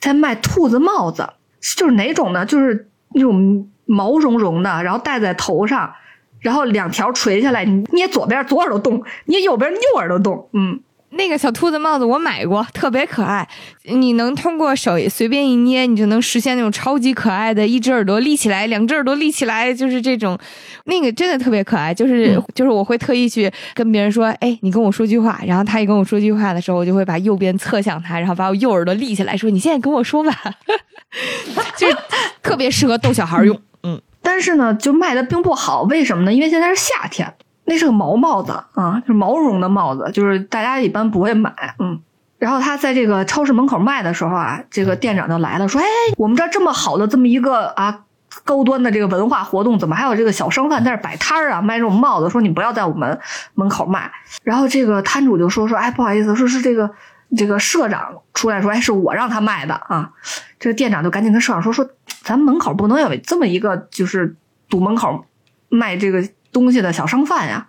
[0.00, 1.28] 在卖兔子帽子，
[1.76, 2.44] 就是哪种呢？
[2.46, 5.92] 就是那种毛茸茸的，然后戴在头上，
[6.40, 10.80] 然后两条垂下来，你捏左边左耳朵动，捏右边右耳朵动，嗯。
[11.12, 13.48] 那个小兔子帽子我买过，特别可爱。
[13.84, 20.38] 你能通过手随便一捏，你就能实现那种超级可爱的，一只耳朵立起来，两只耳朵立起来，就是这种。
[20.84, 30.32] 那个真的特别可爱，就是就是我会特意去跟别人说，哎，你跟我说句话，然后他一跟我说句话的时候，我就会把右边侧向他，然后把我右耳朵立起来，说你现在跟我说吧，
[31.76, 31.96] 就是
[32.42, 33.60] 特别适合逗小孩用。
[33.82, 36.32] 嗯，但是呢，就卖的并不好，为什么呢？
[36.32, 37.34] 因为现在是夏天。
[37.70, 42.00] 那是个毛帽子啊，就是毛绒的帽子，就是大家一般不会买，嗯。
[42.36, 48.00] 然后他在这个超市门口卖的时候啊，这个店长就来了，说：“哎，我们这这么好的这么一个啊
[48.44, 52.28] 高端的这个文化活动，怎么还有这个小商贩在这摆摊儿啊，卖这种帽子？
[52.28, 53.20] 说你不要在我们
[53.54, 54.10] 门口卖。”
[54.42, 56.90] 然后这个摊主就说：“说哎，不好意思，说是这个
[57.36, 60.10] 这个社长出来说，哎，是我让他卖的啊。”
[60.58, 61.86] 这个店长就赶紧跟社长说：“说
[62.22, 64.34] 咱门口不能有这么一个就是
[64.68, 65.24] 堵门口
[65.68, 67.66] 卖这个。”东西的小商贩呀，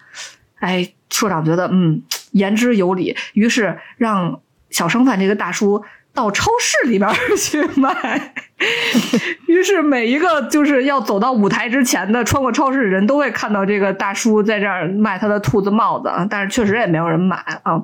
[0.59, 2.01] 哎，社长觉得嗯
[2.31, 8.33] 言之有理，于是让小商贩这个大叔到超市里边去卖。
[9.47, 17.83] 于是每一个就是要走到舞台之前的穿过超市的人都会看到这个大叔在这儿卖他的兔子帽子，但是确实也没有人买啊。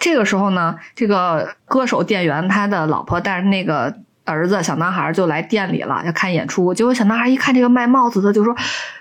[0.00, 3.94] 这个时候呢，这个歌手店员他的老婆带着那个。
[4.28, 6.74] 儿子小男孩就来店里了，要看演出。
[6.74, 8.54] 结果小男孩一看这个卖帽子的，就说：“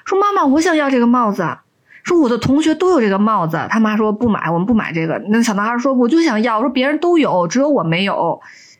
[0.05, 1.45] 说妈妈，我想要这个帽子。
[2.03, 6.61] 说我的同学都有这个帽子。”他妈说：“不买，我们不买这个。”那小男孩说：“我就想要。
[6.61, 8.39] 说别人都有，只有我没有。”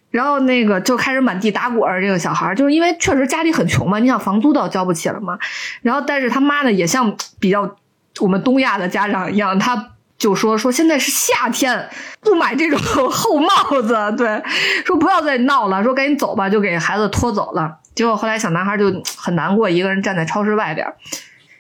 [0.10, 2.02] 然后那个就开始满地打滚。
[2.02, 5.38] 这个小孩就是因为确实家里很穷嘛，你想房租都要交不起了嘛。
[5.82, 7.76] 然后但是他妈呢，也像比较
[8.22, 11.89] 我们东亚的家长一样，他就说说现在是夏天，
[12.22, 12.80] 不买这种
[13.11, 14.41] 厚帽子，对，
[14.86, 17.78] 说不要再闹了，说赶紧走吧，就给孩子拖走了。
[17.93, 20.88] 结果后来小男孩就很难过，一个人站在超市外边。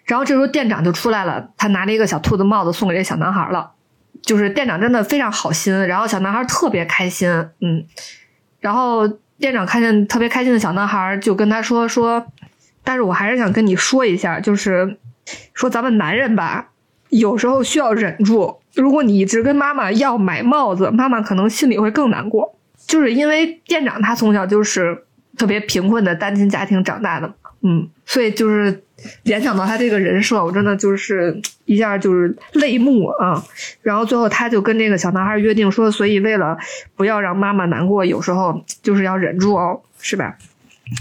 [0.05, 3.71] 然后这时候店长就出来了，他拿了一个小兔子帽子送给这小男孩了。
[4.23, 7.29] 就是店长真的非常好心，然后小男孩特别开心，
[7.61, 7.85] 嗯。
[8.59, 12.25] 然后店长看见特别开心的小男孩，就跟他说说，
[12.83, 14.97] 但是我还是想跟你说一下，就是
[15.53, 16.69] 说咱们男人吧。
[17.09, 18.57] 有时候需要忍住。
[18.75, 22.55] 如果你一直跟妈妈要买帽子，妈妈可能心里会更难过。
[22.85, 25.03] 就是因为店长他从小就是
[25.37, 28.83] 特别贫困的单亲家庭长大的，嗯，所以就是
[29.23, 33.43] 联想到他这个人设，我真的就是一下就是泪目啊。
[33.81, 36.57] 然后最后他就跟这个小男孩约定说，所以为了
[36.95, 40.37] 不要让妈妈难过，有时候就是要忍住哦，是吧？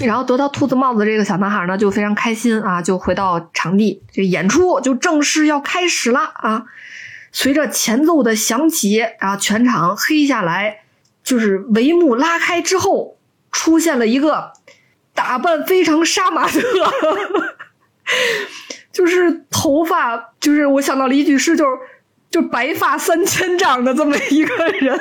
[0.05, 6.65] 然后得到兔子帽子这个小男孩呢，就非常开心啊，就回到场地，这演出就正式要开始了啊！
[7.33, 10.81] 随着前奏的响起，啊，全场黑下来，
[11.23, 13.17] 就是帷幕拉开之后，
[13.53, 14.53] 出现了一个
[15.15, 16.61] 打扮非常杀马特，
[18.93, 21.71] 就是头发，就是我想到了一句诗，就是
[22.31, 24.99] 就白发三千丈的这么一个人。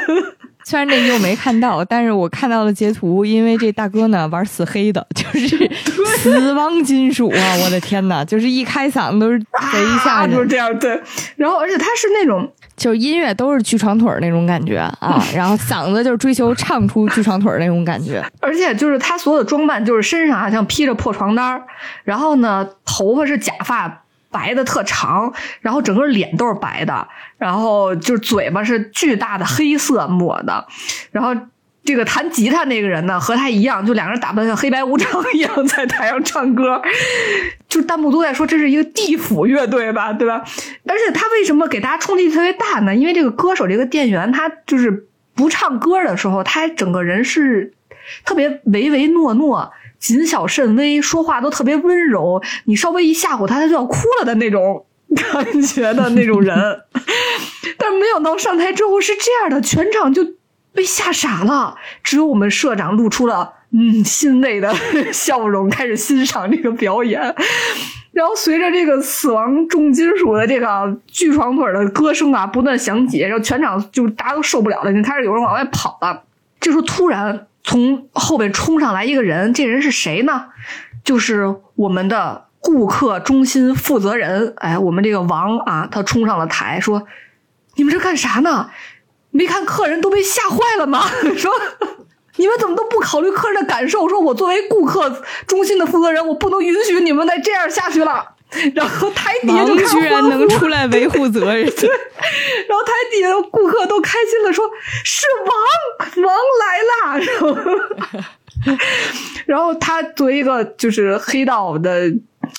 [0.65, 5.69] 虽然这集我没看到， 但是我看到了截图，因为这大哥呢玩死黑的， 就是
[6.17, 7.55] 死亡金属啊！
[7.63, 10.99] 我的天呐，就是一开嗓都是贼吓人，就是这样对。
[11.35, 21.61] 然后而且他是那种，就是音乐都是锯长腿那种感觉啊，然后嗓子就是追求唱出锯长腿那种感觉，而且就是他所有的装扮就是身上好像披着破床单
[22.03, 24.01] 然后呢头发是假发。
[24.35, 27.07] 白的特长，然后整个脸都是白的，
[27.37, 30.67] 然后就是嘴巴是巨大的黑色抹的，
[31.13, 31.33] 然后
[31.85, 36.81] 这个弹吉他那个人呢和他一样，就两个人打扮像黑白无常 一样在台上唱歌，
[37.69, 40.43] 就弹幕都在说这是一个地府乐队吧，对吧？
[40.85, 42.93] 而且他为什么给大家冲击特别大呢？
[42.93, 47.71] 因为这个歌手这个店员他就是不唱歌的时候，他整个人是
[48.25, 49.71] 特别唯唯诺诺。
[50.05, 52.39] 谨小慎微，说话都特别温柔。
[52.65, 54.85] 你稍微一吓唬他，他就要哭了的那种
[55.15, 56.55] 感觉的那种人。
[57.75, 60.23] 但没想到上台之后是这样的，全场就
[60.75, 61.75] 被吓傻了。
[62.03, 64.71] 只有我们社长露出了嗯欣慰的
[65.11, 67.19] 笑容，开始欣赏这个表演。
[68.11, 76.21] 然后随着这个死亡重金属的这个锯床腿的歌声啊不断响起，然后全场就大家都受不了了，就开始有人往外跑了。
[76.59, 77.47] 这时候突然。
[77.67, 80.45] 从后边冲上来一个人，这人是谁呢？
[81.03, 84.53] 就是我们的顾客中心负责人。
[84.57, 87.07] 哎，我们这个王啊，他冲上了台，说
[87.75, 88.69] ：“你们这干啥呢？
[89.31, 91.07] 没看客人都被吓坏了吗？
[91.35, 91.51] 说
[92.35, 94.07] 你们怎么都不考虑客人的感受？
[94.07, 98.34] 说我作为顾客中心的负责人，我不能允许你们再这样下去了。”
[98.73, 101.89] 然后台底下就居然能出来维护责任，对。
[101.89, 104.65] 然后台底下的顾客都开心了，说
[105.03, 107.17] 是王王来啦。
[107.17, 108.77] 然后，
[109.45, 112.09] 然后他作为一个就是黑道的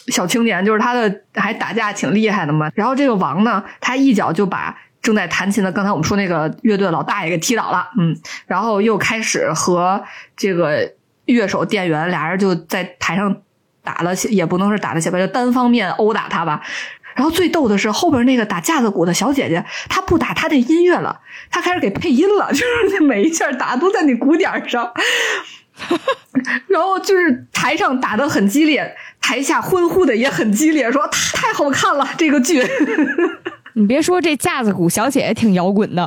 [0.08, 2.70] 小青年，就是他的还打架挺厉害的嘛。
[2.74, 8.14] 然后这个王呢，他一脚就把正在弹琴的刚才我们说那个乐队老大爷给踢倒了，嗯。
[8.46, 10.04] 然后又开始和
[10.36, 10.92] 这个
[11.24, 13.34] 乐手店员俩人就在台上。
[13.86, 16.60] 打了也不能是打了血吧，就单方面殴打他吧。
[17.14, 21.20] 然后最逗的是后边那个打架子鼓的小姐姐，她不打她那音乐了，
[21.50, 22.58] 她开始给配音了， 就
[22.90, 24.92] 是每一下打都在那鼓点上。
[26.66, 32.62] 然后就是台上打的很激烈，台下欢呼的也很激烈，说太好看了这个剧。
[33.72, 36.06] 你别说这架子鼓小姐姐挺摇滚的，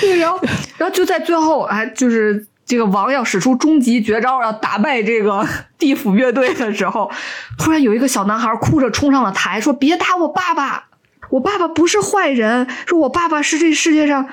[0.00, 0.40] 对，然后
[0.78, 2.46] 然后就在最后还就是。
[2.66, 5.46] 这个王要使出终极绝招，要打败这个
[5.78, 7.10] 地府乐队的时候，
[7.56, 10.86] 突然有一个小男孩哭着冲上了台，说：“别打我爸爸，
[11.30, 14.28] 我爸爸不是坏人，说我爸爸是这世界上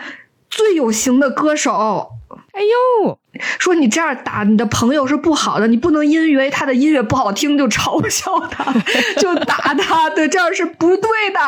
[0.56, 2.10] 最有型的歌手。”
[2.54, 3.20] 哎呦，
[3.58, 8.72] 说你这样打你的朋友是不好的，你不能因为他的音乐不好听就嘲笑他，
[9.20, 11.40] 就打他，对，这样是不对的。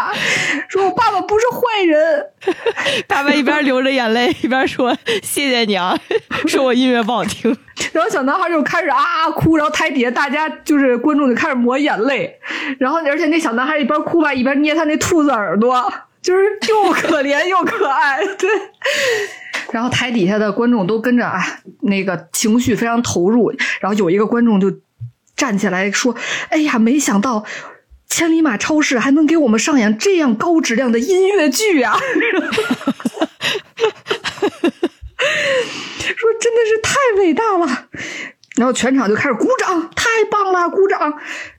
[0.68, 2.26] 说我爸爸不是坏人，
[3.08, 5.95] 爸爸一边流着眼泪 一边说谢谢你啊，
[6.47, 7.56] 说我音乐不好听。
[7.91, 12.39] 然后小男孩就开始啊啊哭，然后台底下大家就是观众就开始抹眼泪，
[12.80, 15.91] 然后而且那小男孩一边哭吧一边捏他那兔子耳朵，
[16.26, 18.49] 就是又可怜又可爱，对。
[19.71, 21.39] 然后台底下的观众都跟着啊，
[21.82, 23.53] 那个情绪非常投入。
[23.80, 24.73] 然后有一个观众就
[25.36, 26.15] 站起来说
[26.49, 27.45] ：“哎呀，没想到
[28.09, 31.95] 千里马超市还能给我们上演这样高质量的音乐剧啊！”
[36.17, 37.88] 说真的是太伟大了。
[38.55, 41.13] 然后全场就开始鼓掌，太棒了，鼓掌。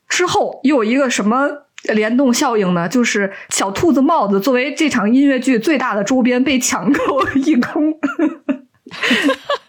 [0.08, 7.00] 之后又有一个什么联动效应呢，就是小兔子帽子作为这场音乐剧最大的周边被抢购
[7.44, 7.94] 一空。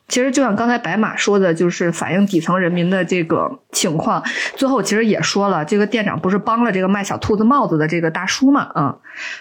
[0.08, 4.24] 其实就像刚才白马说的，就是反映底层人民的这个情况。
[4.56, 8.62] 最后其实也说了，这个店长不是帮了这个卖小兔子帽子的这个大叔嘛？
[8.74, 8.96] 啊，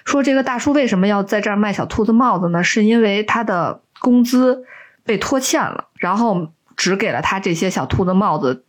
[0.04, 2.64] 说这个大叔为什么要在这儿卖小兔子帽子呢？
[2.64, 4.64] 是因为他的工资
[5.04, 8.64] 被拖欠了，然后只给了他这些小兔子帽子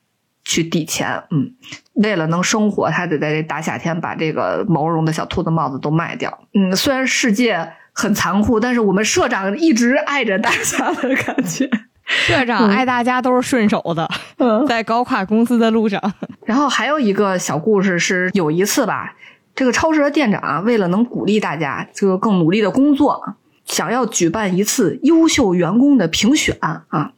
[0.48, 1.22] 去抵钱。
[1.30, 1.52] 嗯，
[1.96, 6.40] 为了能生活，他得在这大夏天把这个毛绒的小兔子帽子都卖掉。
[6.54, 11.70] 嗯，虽然世界很残酷，但是我们社长一直爱着大家的感觉。
[12.06, 16.02] 社长爱大家都是顺手的， 嗯在搞垮公司的路上。
[16.46, 19.14] 然后还有一个小故事是，有一次吧，
[19.54, 23.22] 这个超市的店长为了能鼓励大家这个更努力的工作，
[23.66, 27.12] 想要举办一次优秀员工的评选啊，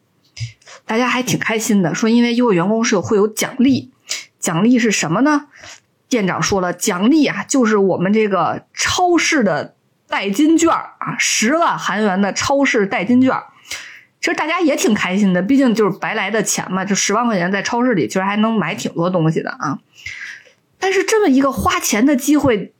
[0.86, 3.92] 大家还挺开心的，说因为优秀员工是有会有奖励，
[4.40, 5.48] 奖励是什么呢？
[6.08, 9.76] 店长说了，奖励啊就是我们这个超市的
[10.08, 13.36] 代金券啊，十万韩元的超市代金券。
[14.20, 19.80] 其实大家也挺开心的，毕竟就是白来的钱嘛，就十万块钱在超市里，其实还能买挺多东西的啊。
[20.78, 22.74] 但是这么一个花钱的机会，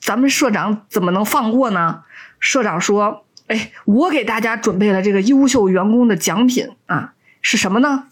[0.00, 2.02] 咱们社长怎么能放过呢？
[2.38, 7.13] 社长说：“哎，我给大家准备了这个优秀员工的奖品啊，
[7.44, 8.04] 是什么呢？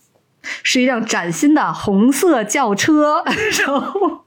[0.62, 3.24] 是一辆崭新的红色轿车。
[3.66, 4.24] ”然后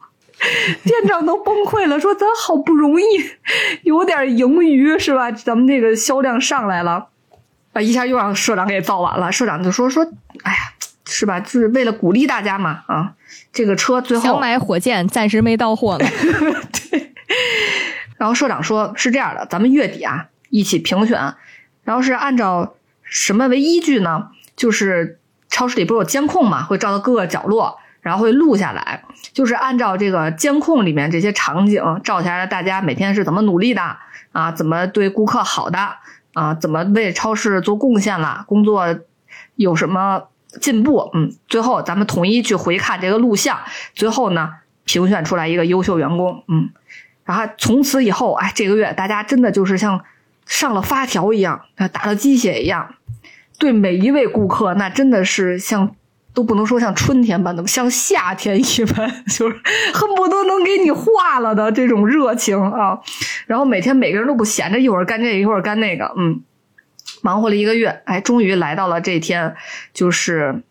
[0.83, 3.05] 店长都崩溃了，说：“咱好不容易
[3.83, 5.31] 有点盈余是吧？
[5.31, 7.09] 咱们这个销量上来了。”
[7.73, 7.81] 啊！
[7.81, 9.31] 一下又让社长给造完了。
[9.31, 10.03] 社长就说：“说，
[10.43, 10.57] 哎呀，
[11.05, 11.39] 是吧？
[11.39, 12.83] 就是为了鼓励大家嘛。
[12.87, 13.13] 啊，
[13.53, 16.05] 这个车最后想买火箭，暂时没到货呢。
[16.89, 17.13] 对。
[18.17, 21.35] 然后社长说：是这样的，咱们月底啊一起评选，
[21.83, 24.29] 然后是按照什么为依据呢？
[24.55, 29.03] 就是超市里不是有监控嘛，会照到各个角落，然后会录下来，
[29.33, 33.97] 就是按照这个监控里面这些场景照下来，大家每天是怎么努力的
[34.31, 34.51] 啊？
[34.51, 35.79] 怎么对顾客好的？”
[36.35, 38.43] 啊，怎么为超市做贡献了？
[38.45, 38.99] 工作
[39.55, 40.21] 有什么
[40.59, 41.09] 进步？
[41.13, 43.57] 嗯，最后咱们统一去回看这个录像，
[43.93, 44.51] 最后呢
[44.83, 46.43] 评选出来一个优秀员工。
[46.49, 46.69] 嗯，
[47.23, 50.03] 然后从此以后，哎，这个月大家真的就是像
[50.45, 51.61] 上了发条一样，
[51.93, 52.95] 打了鸡血一样，
[53.57, 55.95] 对每一位顾客，那真的是像。
[56.35, 59.55] 都不能说像春天般的，像夏天一般， 就是
[59.93, 62.99] 恨不得能给你化了的这种热情啊！
[63.47, 66.41] 然后每天每个人都不闲着，一会儿干这，一会儿干那个，嗯，
[67.21, 69.55] 忙活了一个月，哎，终于来到了这天，
[69.93, 70.61] 就是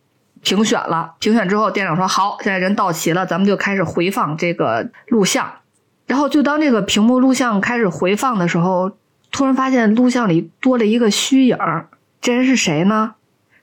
[0.43, 1.14] 评选了。
[1.18, 5.51] 评选之后，店长说：“好，现在人到齐了，咱们就开始回放这个录像。”
[6.07, 8.93] 然后就当这个屏幕录像开始回放的时候，
[9.32, 11.89] 突然发现录像里多了一个虚影儿，
[12.25, 13.16] 这人是谁呢？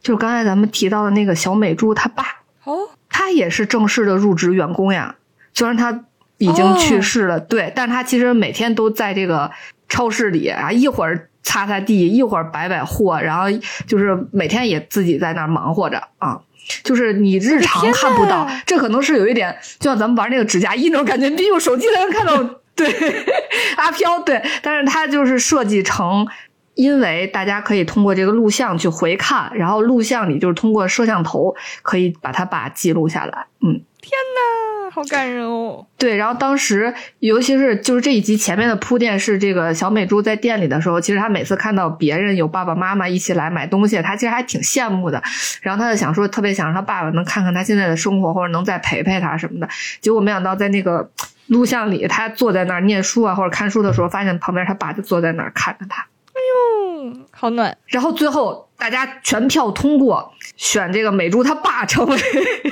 [0.04, 2.24] 就是刚才咱们提到的那个小美珠，她爸
[2.64, 5.16] 哦，他也是正式的入职员工呀。
[5.56, 6.06] 虽然他
[6.38, 9.50] 已经去世了，对，但是他其实每天都在这个
[9.90, 13.46] 超市里啊，一会儿擦擦地，一会儿摆摆货，然后
[13.88, 16.40] 就是每天也自己在那儿忙活着啊。
[16.84, 22.62] 就是你日常看不到，这可能是有一点，就像咱们玩那个指甲衣那种感觉，你用手机才能看到。
[22.76, 22.88] 对，
[23.76, 26.28] 阿飘，对，但是他就是设计成。
[26.76, 33.46] 因为大家可以通过这个录像去回看，然后录像里就是通过摄像头可以把它把记录下来。
[33.60, 35.86] 嗯，天呐，好感人哦！
[35.98, 45.22] 对，然后当时尤其是就是这一集前面的铺垫是这个小美珠在店里的时候，其实她每次看到别人有爸爸妈妈一起来买东西，她其实还挺羡慕的。
[45.62, 49.70] 然后她就想说，特别想让她爸爸能看看她现在的生活，或者能再陪陪她什么的。
[50.00, 51.12] 结果没想到在那个
[51.48, 56.08] 录像里，她坐在那儿念书啊或者看书的时候，发现旁边她爸就坐在那儿看着她。
[56.42, 62.18] 哎呦好暖，然后最后大家全票通过，选这个美珠他爸成为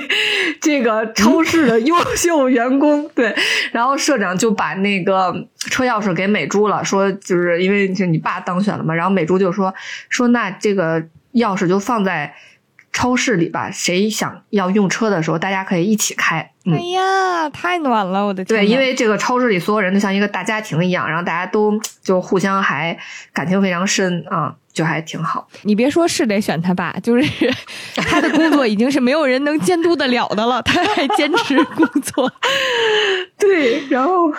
[0.60, 3.08] 这个超市的优秀员工。
[3.14, 3.34] 对，
[3.72, 8.94] 然后社长就把那个车钥匙给美珠了，说就是因为是你爸当选了嘛。
[8.94, 9.72] 然后美珠就说
[10.08, 11.00] 说那这个
[11.34, 12.34] 钥匙就放在。
[12.92, 16.49] 超市里吧，谁想要用车的时候，大家可以一起开。
[16.66, 18.60] 哎呀，太暖了，我的天！
[18.60, 22.96] 对，因为这个超市里所有人都像一个大家庭一样，然后大家都就互相还
[23.32, 25.48] 感情非常深啊，就还挺好。
[25.62, 27.50] 你别说，是得选他爸，就是
[27.96, 32.30] 他的工作已经是没有人能监督得了的了， 他还坚持工作。
[33.38, 34.30] 对，然后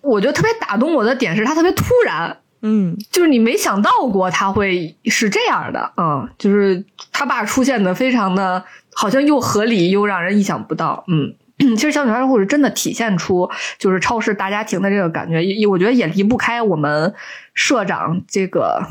[0.00, 2.36] 我觉得特别打动我的点是他特别突然。
[2.62, 8.64] 嗯，就是你没想到过他会是这样的，嗯，就是他爸出现的非常的，
[8.94, 11.34] 好像又合理又让人意想不到，嗯，
[11.76, 13.48] 其实小女孩故事真的体现出
[13.78, 17.14] 就是超市大家庭的这个感觉，也我觉得也离不开我们
[17.54, 18.82] 社长这个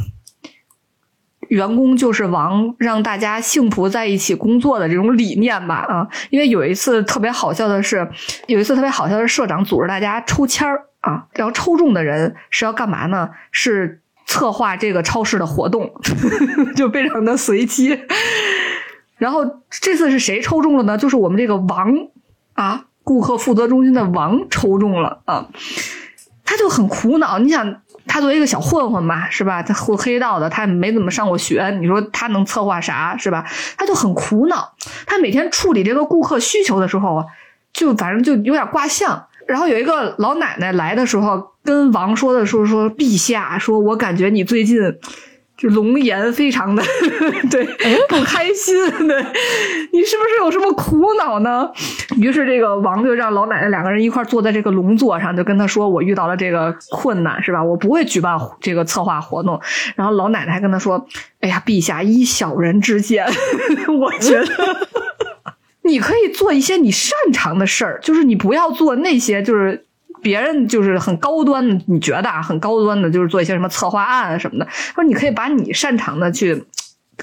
[1.49, 6.07] 员工就是王，让大家幸福在一起工作的这种理念吧啊。
[6.31, 8.07] 因为有一次特别好笑的是，
[8.47, 13.29] 有一次特别好笑的是，社长组织大家抽签儿啊，然后抽中的人是要干嘛呢？
[13.51, 15.93] 是策划这个超市的活动，
[16.75, 17.99] 就非常的随机。
[19.17, 20.97] 然后这次是谁抽中了呢？
[20.97, 21.93] 就是我们这个王
[22.55, 25.47] 啊，顾客负责中心的王抽中了啊，
[26.43, 27.37] 他就很苦恼。
[27.37, 29.61] 你想，他作为一个小混混嘛，是吧？
[29.61, 33.45] 他混黑道的，他没怎么上过学，你说他能策划啥，是吧？
[33.77, 34.73] 他就很苦恼。
[35.05, 37.25] 他每天处理这个顾客需求的时候，
[37.71, 39.27] 就反正就有点挂相。
[39.47, 44.79] 然后有一个老奶奶来的时候，跟王说的时候说：“陛下，说我感觉你最近。”
[45.57, 46.83] 就龙颜非常的
[47.49, 47.65] 对
[48.09, 48.75] 不开心，
[49.07, 49.23] 对
[49.93, 51.71] 你是不是有什么苦恼呢？
[52.17, 57.63] 于是这个王就让老奶奶两个人一块坐在这个龙座上，就跟他说：“我遇到了这个困难，是吧？
[57.63, 59.59] 我不会举办这个策划活动。”
[59.95, 61.07] 然后老奶奶还跟他说
[61.39, 63.25] ：“哎呀，陛下依小人之见，
[63.97, 64.87] 我觉得
[65.83, 69.85] 你可以做一些你擅长的事儿，就是你不要做那些就是。”
[70.25, 74.67] 别人就是很高端的，你觉得啊，很高端的，就是做一些什么策划案啊什么的。
[74.71, 76.65] 说你可以把你擅长的去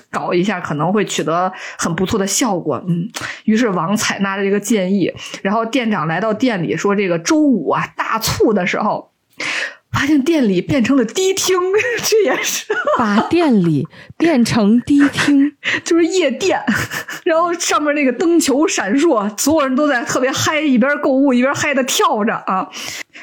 [0.09, 2.81] 搞一下，可能会取得很不错的效果。
[2.87, 3.11] 嗯，
[3.43, 5.13] 于是王采纳了这个建议，
[5.43, 9.11] 然后店长来到店里说：“这个周五啊，大促的时候。”
[9.93, 11.57] 发现店里变成了迪厅，
[12.03, 12.67] 这也是
[12.99, 13.87] 把店里
[14.17, 15.53] 变成迪厅，
[15.85, 16.61] 就是夜店。
[17.25, 22.69] 然后上面那个灯球闪烁，所有人都在特别嗨，一边购物一边嗨的跳着啊，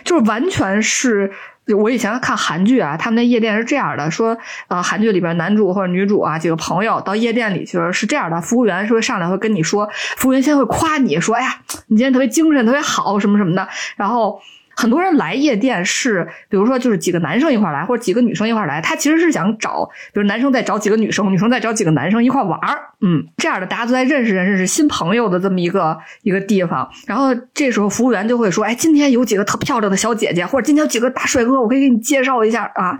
[0.06, 1.32] 就是完全是
[1.78, 4.38] 我以前看韩剧啊，他们那夜店是这样的，说
[4.68, 13.68] 啊，韩剧里边男主或者女主啊几个朋友到夜店里去是这样的，服务员是会上来会跟你说，服务员先会夸你说，哎呀，你今天特别精神，特别好，什么什么的，
[13.98, 14.40] 然后。
[14.80, 19.84] 很多人来夜店是，比如说就是几个男生一块来，或者几个女生一块来，他其实是想找，
[20.14, 26.90] 比如男生再找几个女生，女生再找几个男生一块玩儿，嗯，这样的大家都在认识认识新朋友的这么一个一个地方。
[27.06, 33.00] 然后这时候服务员就会说，哎，今天有几个特漂亮的小姐姐，或者今天有几个大帅哥，我可以给你介绍一下啊。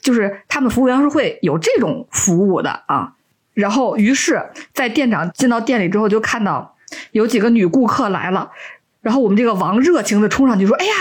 [0.00, 3.12] 就是他们服务员是会有这种服务的啊。
[3.52, 4.42] 然后于是，
[4.72, 6.74] 在店长进到店里之后，就看到
[7.10, 8.50] 有几个女顾客来了，
[9.02, 10.92] 然后我们这个王热情的冲上去说，哎呀。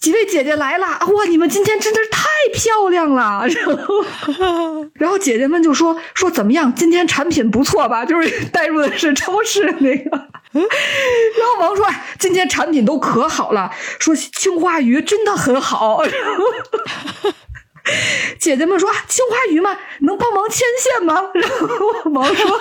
[0.00, 1.24] 几位姐姐来了哇！
[1.28, 3.44] 你们今天真的是太漂亮了。
[3.48, 4.04] 然后，
[4.94, 6.72] 然后姐姐们就说说怎么样？
[6.74, 8.04] 今天产品不错吧？
[8.04, 10.10] 就是带入的是超市那个。
[10.52, 11.86] 然后王说
[12.18, 16.02] ：“今天产品都可好了，说青花鱼真的很好。
[18.40, 19.76] ”姐姐们说：“青花鱼吗？
[20.00, 22.60] 能帮忙牵线吗？” 然后王说。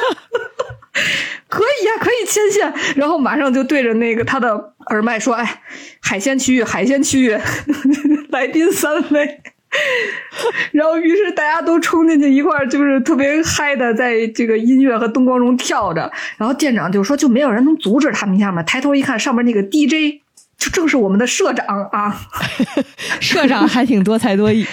[1.49, 5.61] 可以呀，可以牵线，然后马上就对着那个他的耳麦说：“哎，
[6.01, 7.38] 海鲜区域，海鲜区域，
[8.30, 9.41] 来宾三位。”
[10.72, 16.09] 然后，于是大家都冲进去一块儿，就是特别嗨的，在这个音乐和灯光中跳着。
[16.38, 20.22] 然后店长就说：“就没有人能阻止他们一下吗？”抬头一看，上面那个 DJ
[20.57, 22.15] 就正是我们的社长啊！
[23.19, 24.65] 社长还挺多才多艺。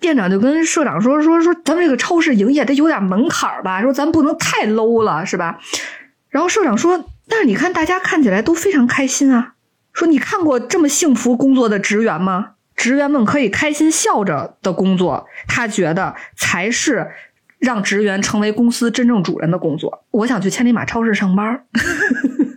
[0.00, 3.80] 店长就跟社长说：“说说，咱们这个超市营业得有点门槛吧？
[3.82, 5.58] 说咱不能太 low 了，是吧？”
[6.28, 9.54] 然后社长说：“但是你看，大家看起来都非常开心啊。
[9.92, 12.52] 说你看过这么幸福工作的职员吗？
[12.76, 17.10] 职员们可以开心笑着的工作，他觉得才是
[17.58, 20.04] 让职员成为公司真正主人的工作。
[20.12, 21.64] 我想去千里马超市上班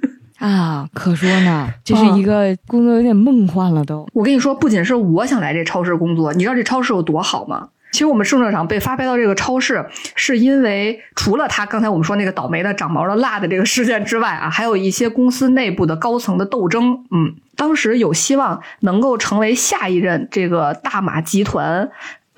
[0.43, 4.05] 啊，可说呢，这是一个工作有点梦幻了都。
[4.11, 17.05] 我跟你说，不仅是我想来这超市工作，你知道这超市有多好吗？”其实我们盛社长被发配到这个超市，是因为除了他刚才我们说那个倒霉的长毛的辣的这个事件之外啊，还有一些公司内部的高层的斗争。
[17.11, 21.89] 嗯，当时有希望能够成为下一任这个大马集团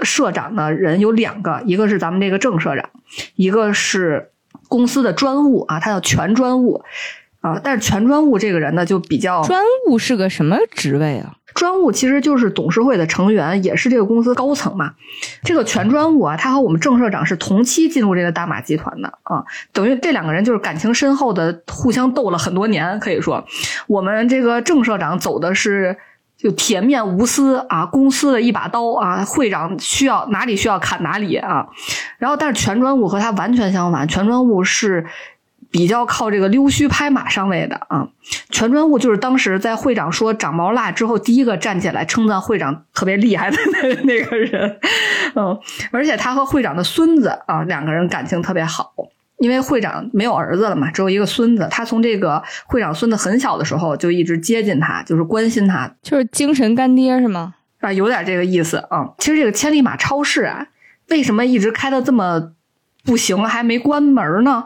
[0.03, 2.88] 社长的人有两个，一个是咱们这个郑社长，
[3.36, 4.30] 一个是
[4.68, 6.84] 公司的专务啊，他叫全专务
[7.45, 7.61] 啊。
[7.63, 11.35] 但是全专务这个人呢，就比较专务是个什么职位啊？
[11.53, 14.91] 专务其实就是董事会的成员，也是这个公司高层嘛。
[15.41, 22.99] 这个全专务啊，他和我们郑社长是同期进入这个大马集团的啊，等于这两个人就是感情深厚的，互相斗了很多年。
[22.99, 23.45] 可以说，
[23.88, 25.95] 我们这个郑社长走的是
[26.38, 31.67] 就铁面无私啊，公司的一把刀啊，会长需要哪里需要砍哪里啊。
[32.17, 35.05] 然后，但是全专务和他完全相反，全专务是。
[35.76, 38.07] 比较靠这个溜须拍马上位的啊，
[38.49, 44.80] 全专务就是当时在会长说长毛辣之后第一个站起来称赞会长特别厉害的 那那个人，
[45.35, 45.60] 嗯，
[45.91, 48.93] 而且他和会长的孙子啊两个人感情特别好，
[49.39, 57.53] 因为会长没有儿子了嘛，只有一个孙子，他从这个会长孙子很小的时候就一直接近他，就是关心他，就是精神干爹是吗？
[57.81, 59.10] 啊，有点这个意思啊。
[59.18, 60.68] 其实这个千里马超市啊，
[61.10, 62.53] 为什么一直开的这么？
[63.07, 64.64] 不行，还没关门呢？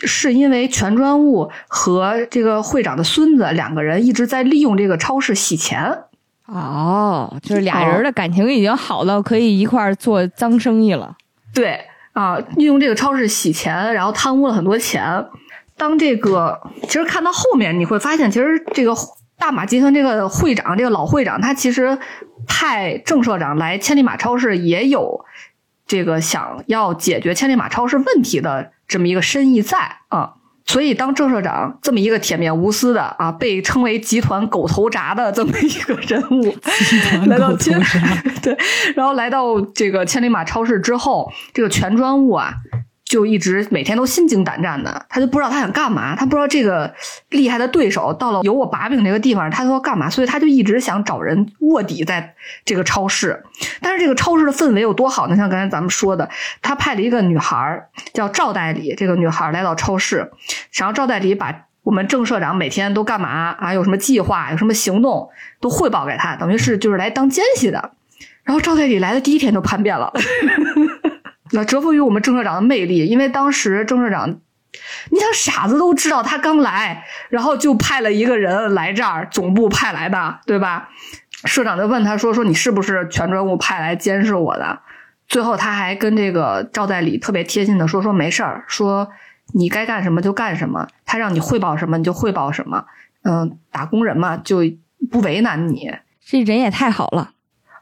[0.00, 5.98] 是因为全专务和这个会长的孙子两个人一直在利用这个超市洗钱。
[6.46, 11.14] 哦，就是俩人的感情已经好到可以一块儿做脏生意了。
[11.52, 11.80] 对
[12.12, 15.26] 啊，利用这个超市洗钱，然后贪污了很多钱。
[15.76, 18.94] 当这个其实看到后面，你会发现，其实这个
[19.38, 21.98] 大马集团这个会长，这个老会长，他其实
[22.46, 25.24] 派郑社长来千里马超市，也有
[25.86, 29.78] 这个想要解决千里马超市问题的这么一个深意在
[30.08, 30.32] 啊。
[30.66, 36.54] 所以，当郑社长这么一个铁面无私的啊，被称为集团狗头铡的这么一个人物，
[37.26, 37.80] 来到千
[38.42, 38.54] 对，
[38.94, 42.52] 然后来到这个千里马超市之后，这个全专务啊。
[43.08, 46.94] 就一直每天都心惊胆战的，他就不知道他想干嘛，他不知道这个
[47.30, 52.34] 厉害的对手到了有我把柄这个地方，他要干嘛，所以他就一直想找人卧底在
[52.66, 53.42] 这个超市。
[53.80, 55.34] 但是这个超市的氛围有多好呢？
[55.34, 56.28] 像刚才咱们说的，
[56.60, 60.30] 他派了一个女孩叫赵代理，这个女孩来到超市，
[60.74, 65.30] 然后赵代理把我们郑社长每天都干嘛啊，有什么计划，有什么行动
[65.60, 67.92] 都汇报给他，等于是就是来当奸细的。
[68.44, 70.10] 然后赵代理来的第一天就叛变了。
[71.52, 74.28] 那折服于我们郑社长的魅力，因为当时郑社长，
[75.10, 80.88] 你想傻子都知道他刚来，然后就派了一个人来这儿，总部派来的，对吧？
[81.44, 84.80] 社长就问他说：“说你是不是全专务派来监视我的？”
[85.28, 89.08] 最后他还跟这个赵代理特别贴心的说：“说没事儿，说
[89.54, 92.84] 你该干什么就干什么，他让你汇报什么你就汇报什么，
[93.22, 94.62] 嗯，打工人嘛就
[95.10, 95.90] 不为难你。”
[96.26, 97.30] 这人也太好了，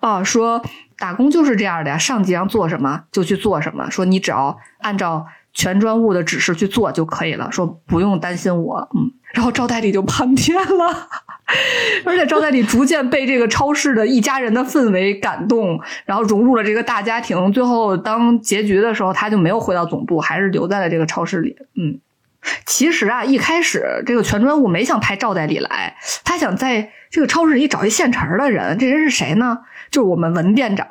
[0.02, 0.62] 哦，说。
[0.98, 3.90] 打工就是这样的呀，上级让做什么就去做什么。
[3.90, 7.50] 说你只要按照全专务的指示去做就可以了。
[7.52, 9.12] 说不用担心我，嗯。
[9.34, 11.08] 然后赵代理就叛变了，
[12.06, 17.52] 而且赵代理逐渐被这个超市的一家人的氛围感动，然后融入了这个大家庭。
[17.52, 21.54] 最后当结局的时候，他就没有回到总部，还是留在了这个超市里。
[21.74, 21.98] 嗯，
[22.64, 28.78] 其实啊，一开始这个全专务没想派赵代理来，他想在这个超市里找一现成的人。
[28.78, 29.58] 这人是谁呢？
[29.90, 30.86] 就是我们文店长，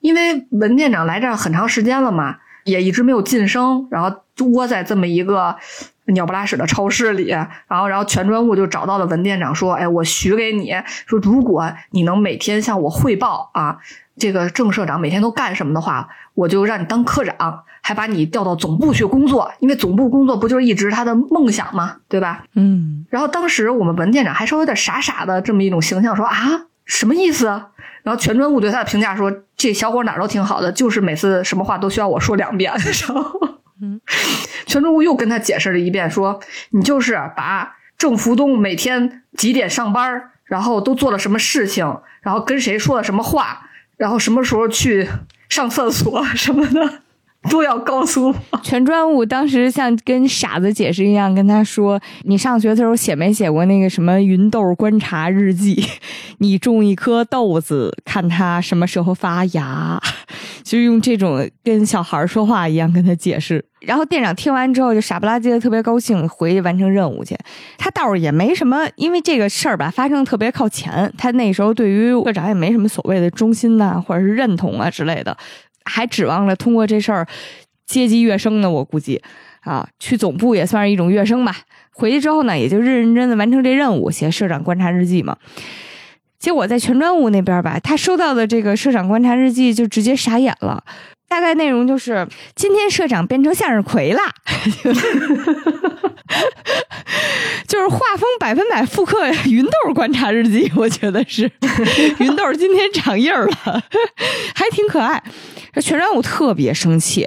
[0.00, 4.14] 因为文店长来这儿很长时间了嘛，也一直没有晋升，然后
[4.52, 5.56] 窝在这么一个
[6.12, 10.74] 鸟不拉屎的超市里，然后，然后全专务就找到了文店长，说：“哎，我许给你，
[11.06, 13.78] 说如果你能每天向我汇报啊，
[14.16, 21.96] 这个郑社长每天都干什么的话，我就让你当科长，还把你调到总部去工作，因为总部工作不就是一直他的梦想吗？
[22.08, 23.06] 对吧？”嗯。
[23.10, 26.34] 然后当时我们文店长还稍微有点傻傻的这么一种形象，说：“啊，
[26.84, 27.46] 什么意思？”
[28.04, 32.72] 然后全专务对他的评价说：“这小伙哪儿都挺好的，就是每次什么话都需要我说两遍。
[33.06, 34.00] ”然后，嗯
[34.66, 36.40] 全忠武又跟他解释了一遍，说
[36.70, 45.08] ：“你就是把郑福东每天几点上班，然后都做了什么事情，然后跟谁说了什么话，然后什么时候去
[45.48, 47.02] 上厕所什么的。”
[47.50, 55.82] 都要告诉我，全专务当时像跟傻子解释一样跟他说：“你上学的时候写没写过那个什么芸豆观察日记？
[56.38, 60.00] 你种一颗豆子，看它什么时候发芽，
[60.62, 67.36] 就用这种跟小孩说话一样跟他解释。”然后店长听完之后就傻不拉几的特别高兴，回去完成任务去。
[67.78, 75.34] 他倒是也没什么，因为这个事儿吧发生特别靠前，他那时候对于社长也没什么所谓的忠心呐，或者是认同啊之类的。
[75.88, 77.26] 还指望着通过这事儿
[77.86, 78.70] 阶级跃升呢？
[78.70, 79.20] 我估计
[79.60, 81.56] 啊，去总部也算是一种跃升吧。
[81.90, 85.36] 回去之后呢，也就认认真的完成这任务，写社长观察日记嘛。
[86.38, 90.84] 结果在全专务那边吧，他收到的这个社长观察日记就直接傻眼了。
[91.28, 94.20] 大概内容就是：今天社长变成向日葵了，
[97.66, 100.72] 就是画风百分百复刻芸豆观察日记。
[100.76, 101.50] 我觉得是
[102.20, 103.82] 芸豆今天长印儿了，
[104.54, 105.22] 还挺可爱。
[105.72, 107.26] 这全专务特别生气，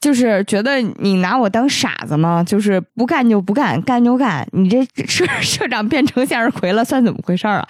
[0.00, 2.42] 就是觉得你拿我当傻子吗？
[2.44, 4.46] 就是不干就不干，干就干。
[4.52, 7.66] 你这 社社长变成向日葵了，算怎么回事啊？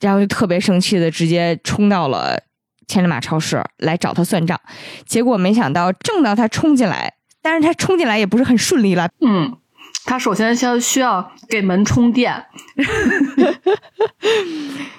[0.00, 2.38] 然后就特别生气的直接冲到了
[2.86, 4.60] 千里马超市来找他算账。
[5.06, 9.08] 结果没想到，正到他冲进来，但是他冲进来也不是很顺利了。
[9.20, 9.56] 嗯，
[10.04, 12.44] 他首先先需要给门充电。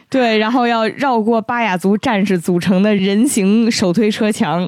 [0.09, 4.67] 对，然后要绕过巴雅族战士组成的人形手推车墙，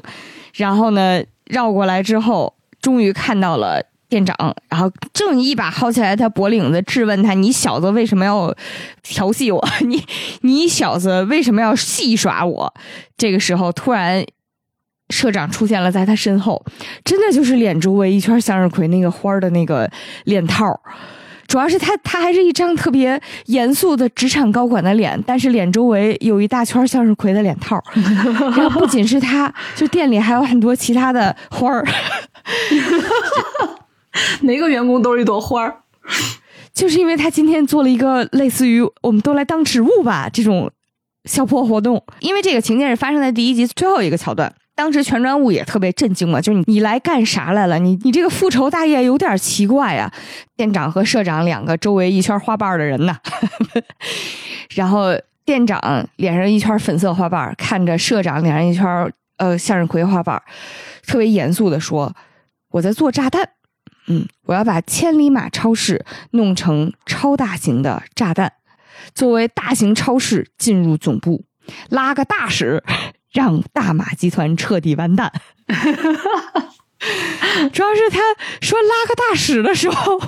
[0.54, 4.36] 然后呢，绕过来之后，终于看到了店长，
[4.68, 8.54] 然后正一把薅起来他脖领子，质问他：“你小子为什么要
[9.02, 9.68] 调戏我？
[9.86, 10.04] 你
[10.42, 12.74] 你小子为什么要戏耍我？”
[13.16, 14.24] 这个时候，突然
[15.10, 16.64] 社长出现了在他身后，
[17.04, 19.90] 真的就是脸周围一圈向日葵那个花的那个
[20.24, 20.78] 脸套。
[21.46, 27.82] 主要是他他还是一张特别严肃的职场高管的脸，但是脸周围有一大圈向日葵的脸套。
[28.54, 31.82] 然后不仅是他，就店里还有很多其他的花儿。
[34.42, 35.74] 每个员工都是一朵花儿，
[36.74, 40.70] 就是因为他今天做了一个类似于“我们都来当植物吧”这种
[41.24, 42.04] 小破活动。
[42.20, 47.80] 因为这个情节是发生在第一集最后一个桥段，当时全专务也特别震惊嘛，就是你你来干啥来了？
[47.80, 50.08] 你你这个复仇大业有点奇怪呀。
[50.54, 53.16] 店长和社长两个周围一圈花瓣的人呢，
[54.76, 55.08] 然后
[55.44, 60.40] 店长脸上一圈粉色花瓣，看着社长脸上一圈呃向日葵花瓣，
[61.04, 62.14] 特别严肃的说
[62.70, 63.50] ：“我在做炸弹。”
[64.06, 68.52] 嗯，我要把千里马超市弄成超大型的炸弹，
[69.12, 71.44] 作为大型超市进入总部，
[71.88, 72.80] 拉个大使，
[73.32, 75.32] 让大马集团彻底完蛋。
[77.72, 78.18] 主要是他
[78.60, 80.20] 说拉个大使的时候，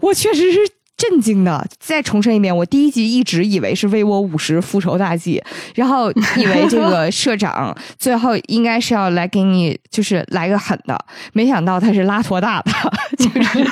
[0.00, 0.60] 我确实是。
[0.94, 1.66] 震惊的！
[1.80, 5.42] 再重申一遍，我第一集一直以为是为我五十复仇大计，
[5.74, 10.96] 然后以为这个社长 最后应该是要来给你，就是来个狠的，
[11.32, 12.70] 没想到他是拉坨大的，
[13.18, 13.64] 就是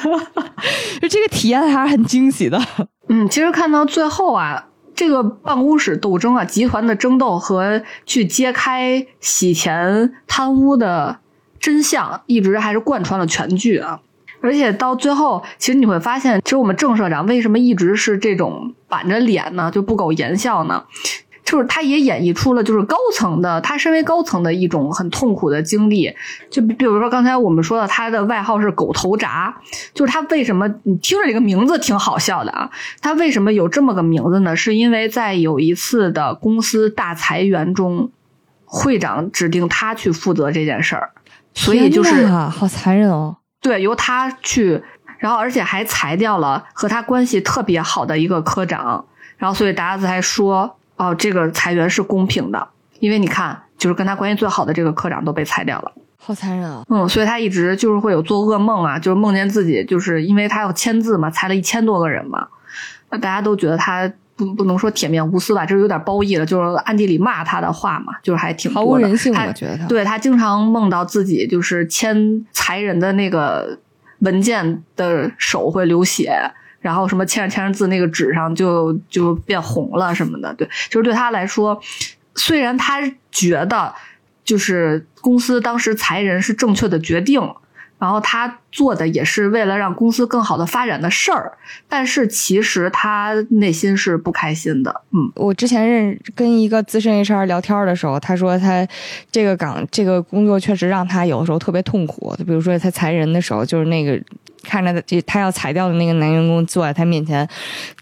[1.01, 2.61] 就这个体验还是很惊喜的。
[3.09, 4.65] 嗯，其实看到最后啊，
[5.01, 11.21] 这个办公室斗争啊，集团的争斗和去揭开洗钱贪污的
[11.59, 14.01] 真相，一直还是贯穿了全剧啊。
[14.43, 19.71] 而且到最后，其实你会发现，其实我们郑社长为什么一直是这种板着脸呢？
[19.71, 20.85] 就不苟言笑呢？
[21.51, 26.15] 就是他也演绎出了，就是高层的他身为高层的一种很痛苦的经历。
[26.49, 29.53] 就比如说刚才我们说的，他的外号是“狗头铡”，
[29.93, 30.69] 就是他为什么？
[30.85, 32.71] 你听着这个名字挺好笑的啊，
[33.01, 34.55] 他为什么有这么个名字呢？
[34.55, 38.13] 是因为在有一次的公司大裁员中，
[38.65, 41.11] 会长指定他去负责这件事儿，
[41.53, 43.39] 所以就是好残忍哦。
[43.61, 44.81] 对，由他去，
[45.19, 49.05] 然后而且还裁掉了和他关系特别好的一个科长，
[49.37, 52.69] 然后所以达子还说，哦，这个裁员是公平的，
[52.99, 56.85] 因为你看，就是跟他关系最好的这个科长都被裁掉了，好残忍啊！
[56.91, 62.47] 嗯，所以他一直就是会有做噩梦啊，就是梦见自己就是因为他要签字嘛，裁了一千多个人嘛，
[63.09, 73.79] 那大家都觉得他不不能说铁面无私吧，就是有点褒义了，就是暗地里骂他的话嘛，就是还挺毫无人性，我觉得他对他经常梦到自己就是签裁人的那个
[74.19, 76.35] 文件的手会流血，
[76.81, 81.81] 然后什么签着签着字那个纸上就就变红了什么的，对，就是对他来说，
[82.35, 83.01] 虽然他
[83.31, 83.95] 觉得
[84.45, 87.41] 就是公司当时裁人是正确的决定。
[88.01, 91.53] 然后他做的也是为了让公司更好的发展的事儿，
[91.87, 95.03] 但是其实他内心是不开心的。
[95.13, 98.89] 嗯，我之前认跟一个资深 HR 聊天的时候，他说他
[99.31, 102.35] 这个岗这个工作确实让他有的时候特别痛苦。
[102.39, 104.19] 就比如说他裁人的时候，就是那个
[104.63, 107.47] 看着这他要裁掉的那个男员工坐在他面前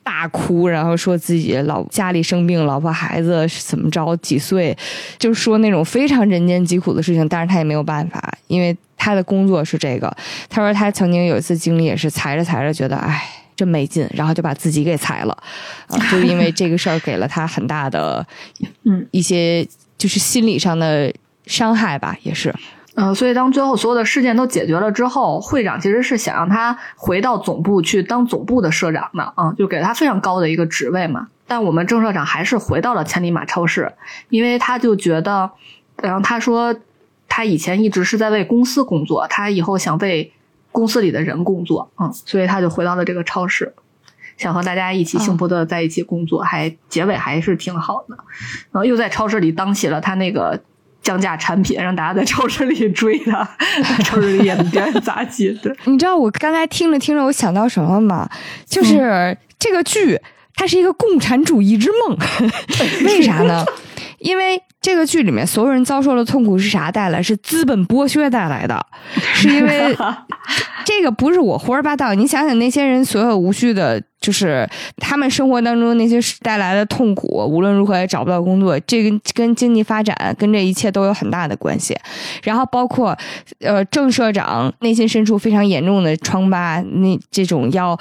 [0.05, 4.77] 大哭，然后说自己老家里生病，老婆孩子怎么着几岁，
[5.19, 8.77] 就是说那种非常人间疾苦的事情，但是他也没有办法，因为。
[8.99, 10.15] 他的工作是这个，
[10.51, 13.25] 他说他曾经有一次经历也是裁着裁着觉得哎
[13.57, 15.33] 真没劲，然后就把自己给裁了，
[15.87, 18.27] 啊， 就因为这个事儿给了他很大的
[18.85, 19.07] 嗯。
[19.11, 19.66] 一些
[19.97, 21.12] 就是心理上的
[21.47, 22.55] 伤害吧，也是，
[22.95, 33.93] 嗯，所以当最后所有的事件都解决了之后，会长其实是想让他回到总部去当总部的社长的啊，就给他非常高的一个职位嘛，但我们郑社长还是回到了千里马超市，
[34.29, 35.51] 因为他就觉得，
[36.01, 36.77] 然后他说。
[37.28, 40.32] 他以前一直是在为公司工作，他以后想为
[40.72, 43.74] 公司里的人工作，嗯，所以他就回到了这个超市，
[44.36, 48.16] 想和大家一起幸福的在一起工作，还结尾还是挺好的。
[48.72, 50.60] 然后又在超市里当起了他那个
[51.02, 53.48] 降价产品，让大家在超市里追他，
[54.05, 55.52] 超市里演表演杂技。
[55.62, 58.28] 对，你知道我刚才听着听着，我想到什么吗？
[58.66, 60.20] 就是这个剧
[60.55, 62.18] 它是一个共产主义之梦，
[63.05, 63.64] 为啥呢？
[64.18, 67.22] 因为这个剧里面所有人遭受的痛苦是啥带来？
[67.22, 68.86] 是资本剥削带来的，
[69.34, 69.96] 是因为
[70.84, 72.14] 这个不是我胡说八道。
[72.14, 81.96] 你想想那些人所有无序的，就是他们生活当中那些带来的痛苦，无论如何也找不到工作，这个跟经济发展跟这一切都有很大的关系。
[82.44, 83.18] 然后包括
[83.60, 87.98] 呃郑社长内心深处非常严重的疮疤，那这种要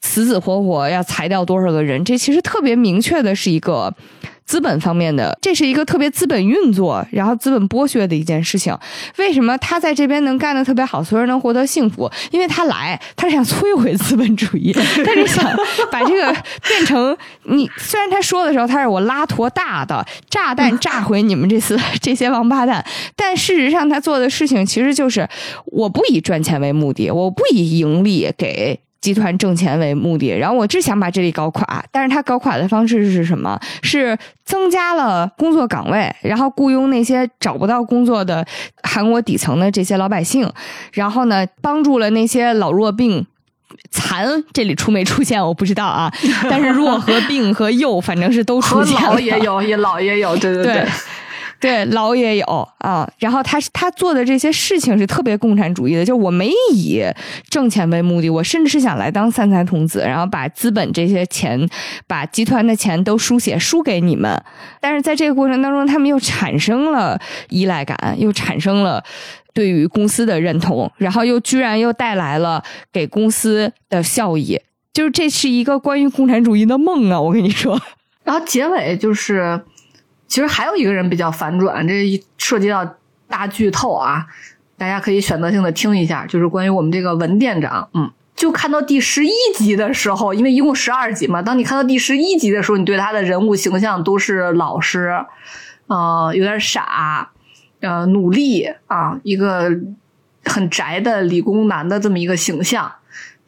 [0.00, 3.92] 死死活活要裁掉多少个人，这其实特别明确的是一个。
[4.50, 8.76] 资本方面的，这是一个特别资本运作，然后资本剥削的一件事情。
[9.16, 12.10] 为什么他在这边能干得特别好，所有人能获得幸福？
[12.32, 14.72] 因为他来，他是想摧毁资本主义，
[15.06, 15.44] 他是想
[15.92, 16.36] 把这个
[16.66, 17.70] 变成你。
[17.76, 25.28] 虽然他说的时候他是我拉坨大的炸弹炸毁你们这次 这些王八蛋，但事实上他做的事情其实就是
[25.66, 28.80] 我不以赚钱为目的，我不以盈利给。
[29.00, 31.84] 集团挣钱为目的，然后我只想把这里搞垮。
[31.90, 33.58] 但是他搞垮的方式是什么？
[33.82, 38.46] 是增加了工作岗位，然后雇佣那些找不到工作的
[38.82, 40.50] 韩国底层的这些老百姓，
[40.92, 43.26] 然后呢，帮助了那些老弱病。
[43.92, 46.12] 残这里出没出现我不知道啊，
[46.50, 50.74] 但是弱和病和幼反正是都出现了，老也有，也老也有，对对对。
[50.74, 50.86] 对，
[51.60, 57.04] 对老也有啊，然后他他做的这些事情是特别共产主义的，就我没以
[57.50, 61.68] 挣钱为目的，我甚至是想来当三才童子，然后把资本这些钱，
[62.06, 64.42] 把集团的钱都输血输给你们。
[64.80, 67.20] 但是在这个过程当中，他们又产生了
[67.50, 69.04] 依赖感，又产生了
[69.52, 74.58] 对于公司的认同，然后又居然又带来了给公司的效益，
[74.94, 77.20] 就是这是一个关于共产主义的梦啊！
[77.20, 77.78] 我跟你说，
[78.24, 79.60] 然后结尾就是。
[80.30, 82.94] 其实还有一个人比较反转，这涉及到
[83.28, 84.28] 大剧透啊，
[84.78, 95.12] 大家可以选择性的听一下，就是关于我们这个文店长，嗯，就看到第十一集的时候，因为一共十二集嘛，当你看到第十一集的时候，你对他的人物形象都是老实，
[95.88, 97.32] 呃，有点傻，
[97.80, 99.68] 呃，努力啊，一个
[100.44, 102.92] 很宅的理工男的这么一个形象，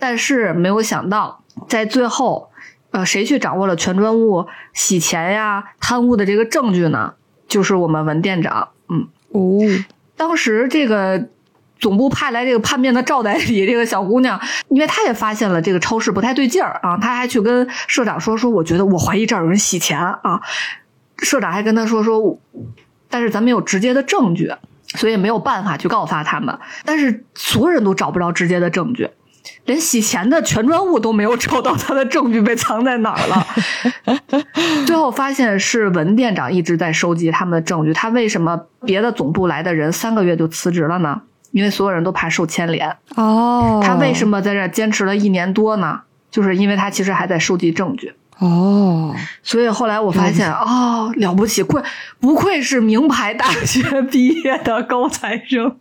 [0.00, 2.48] 但是没有想到在最后。
[2.92, 7.14] 呃，谁去掌握了全专务洗钱呀、贪污的这个证据呢？
[7.48, 8.68] 就是我们文店长。
[8.88, 9.60] 嗯，哦，
[10.16, 11.28] 当时这个
[11.78, 20.40] 总部派来这个叛变的赵代理这个小姑娘，因为她也发现了这个超市不太对劲儿啊，她还去跟社长说说，我觉得我怀疑这儿有人洗钱啊。
[21.18, 22.38] 社长还跟她说说，
[23.08, 24.52] 但是咱没有直接的证据，
[24.94, 26.58] 所以没有办法去告发他们。
[26.84, 29.08] 但是所有人都找不着直接的证据。
[29.66, 33.46] 连洗钱的全专务都没有找到 他的证据被藏在哪儿了，
[34.86, 37.92] 最后发现是文店长一直在收集他们的证据。
[37.92, 41.22] 他为什么别的总部来的人三个月就辞职了呢？
[41.50, 42.96] 因为所有人都怕受牵连。
[43.14, 46.00] 哦，他为什么在这坚持了一年多呢？
[46.30, 48.14] 就是因为他其实还在收集证据。
[48.38, 51.82] 哦，所以后来我发现，哦，了不起，愧
[52.18, 55.76] 不愧是名牌大学 毕业的高材生，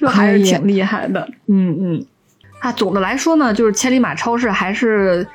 [0.00, 1.28] 这还是挺厉害的。
[1.46, 2.06] 嗯嗯。
[2.62, 5.26] 啊，总的来说呢，就是千里马超市还是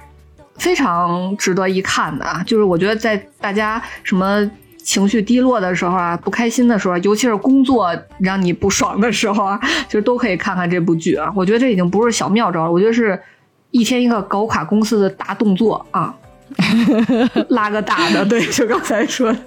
[0.56, 2.42] 非常值得一看的啊。
[2.48, 4.50] 就是我觉得在大家什么
[4.82, 9.60] 情绪低落的时候啊，不开心的时候，尤其是工作让你不爽的时候啊，
[9.90, 11.30] 就是都可以看看这部剧啊。
[11.36, 13.22] 我觉得这已经不是小妙招了，我觉得是
[13.72, 16.16] 一天一个搞垮公司的大动作啊，
[17.50, 18.26] 拉个大的。
[18.26, 19.40] 对，就刚才说的，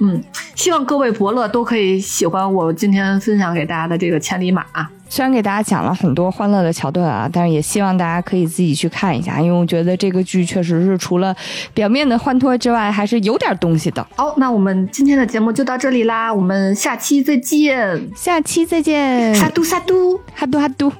[0.00, 0.24] 嗯，
[0.54, 4.64] 希望各位伯乐都可以喜欢我今天分享给大家的这个千里马。
[5.08, 11.34] 虽然给大家讲了很多欢乐的桥段啊，但是也希望大家可以自己去看一下，因为我觉得这个剧确实是除了
[11.72, 14.04] 表面的欢脱之外，还是有点东西的。
[14.16, 20.92] 好，那我们今天的节目就到这里啦，我们下期再见，下期再见，哈嘟哈嘟，哈嘟哈嘟。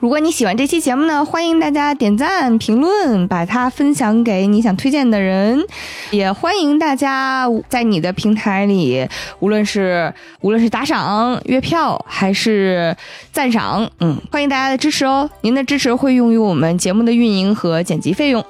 [0.00, 5.64] 如果你喜欢这期节目呢，欢迎大家点赞、评论，把它分享给你想推荐的人。
[6.10, 9.06] 也欢迎大家在你的平台里，
[9.40, 12.94] 无论是无论是打赏、月票还是
[13.32, 15.28] 赞赏，嗯，欢迎大家的支持哦。
[15.40, 18.44] 您的支持会用于我们节目的运营和剪辑费用。